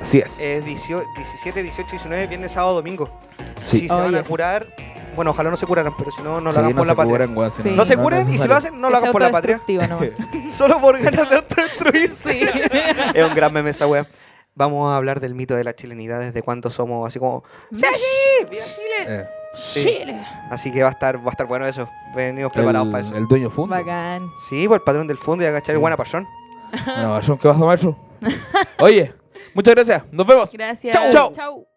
Así 0.00 0.18
es. 0.18 0.40
Es 0.40 0.64
18 0.64 1.06
17, 1.16 1.62
18, 1.62 1.90
19, 1.90 2.26
viernes, 2.26 2.52
sábado, 2.52 2.74
domingo. 2.76 3.10
Sí. 3.56 3.80
Si 3.80 3.88
se 3.88 3.94
Oh, 3.94 3.98
van 3.98 4.14
a 4.14 4.22
curar, 4.22 4.66
bueno, 5.14 5.32
ojalá 5.32 5.50
no 5.50 5.56
se 5.56 5.66
curaran, 5.66 5.94
pero 5.96 6.10
si 6.10 6.22
no, 6.22 6.40
no 6.40 6.46
lo 6.46 6.52
Sí, 6.52 6.58
hagan 6.58 6.74
por 6.74 6.86
la 6.86 6.94
patria. 6.94 7.28
Sí. 7.62 7.70
No 7.70 7.84
se 7.84 7.96
curen 7.98 8.32
y 8.32 8.38
si 8.38 8.48
lo 8.48 8.54
hacen, 8.56 8.80
no 8.80 8.88
lo 8.88 8.96
hagan 8.96 9.12
por 9.12 9.20
la 9.20 9.30
patria. 9.30 9.60
Solo 10.56 10.80
por 10.80 10.98
ganas 10.98 11.28
de 11.28 11.36
autodestruirse. 11.36 12.30
Sí. 12.30 12.40
es 13.14 13.24
un 13.24 13.34
gran 13.34 13.52
meme 13.52 13.70
esa 13.70 13.86
wea. 13.86 14.06
Vamos 14.54 14.90
a 14.92 14.96
hablar 14.96 15.20
del 15.20 15.34
mito 15.34 15.54
de 15.54 15.64
la 15.64 15.74
chilenidad, 15.74 16.20
desde 16.20 16.42
cuándo 16.42 16.70
somos 16.70 17.06
así 17.06 17.18
como. 17.18 17.44
¡Sí, 17.72 17.86
sí! 17.96 18.44
¡Viva 18.50 18.64
Chile! 18.64 19.04
Eh, 19.06 19.26
Sí. 19.54 19.80
Chile. 19.84 20.20
Así 20.50 20.70
que 20.72 20.82
va 20.82 20.88
a 20.88 20.92
estar, 20.92 21.18
va 21.18 21.28
a 21.28 21.30
estar 21.30 21.46
bueno 21.46 21.66
eso. 21.66 21.88
Venimos 22.14 22.52
preparados 22.52 22.86
el, 22.86 22.92
para 22.92 23.02
eso. 23.04 23.16
el 23.16 23.26
dueño 23.26 23.50
fundo. 23.50 23.74
Bacán. 23.74 24.28
Sí, 24.48 24.66
por 24.68 24.76
el 24.76 24.82
patrón 24.82 25.06
del 25.06 25.18
fondo 25.18 25.44
y 25.44 25.46
agachar 25.46 25.74
el 25.74 25.78
Sí. 25.78 25.80
buena 25.80 25.96
pasión. 25.96 26.26
Bueno, 26.86 27.14
Gallón, 27.14 27.38
¿qué 27.38 27.48
vas 27.48 27.56
a 27.56 27.60
maestro? 27.60 27.96
Oye, 28.78 29.12
muchas 29.54 29.74
gracias. 29.74 30.04
Nos 30.12 30.26
vemos. 30.26 30.52
Gracias. 30.52 30.94
Chau, 30.96 31.10
chau. 31.10 31.32
Chau. 31.32 31.69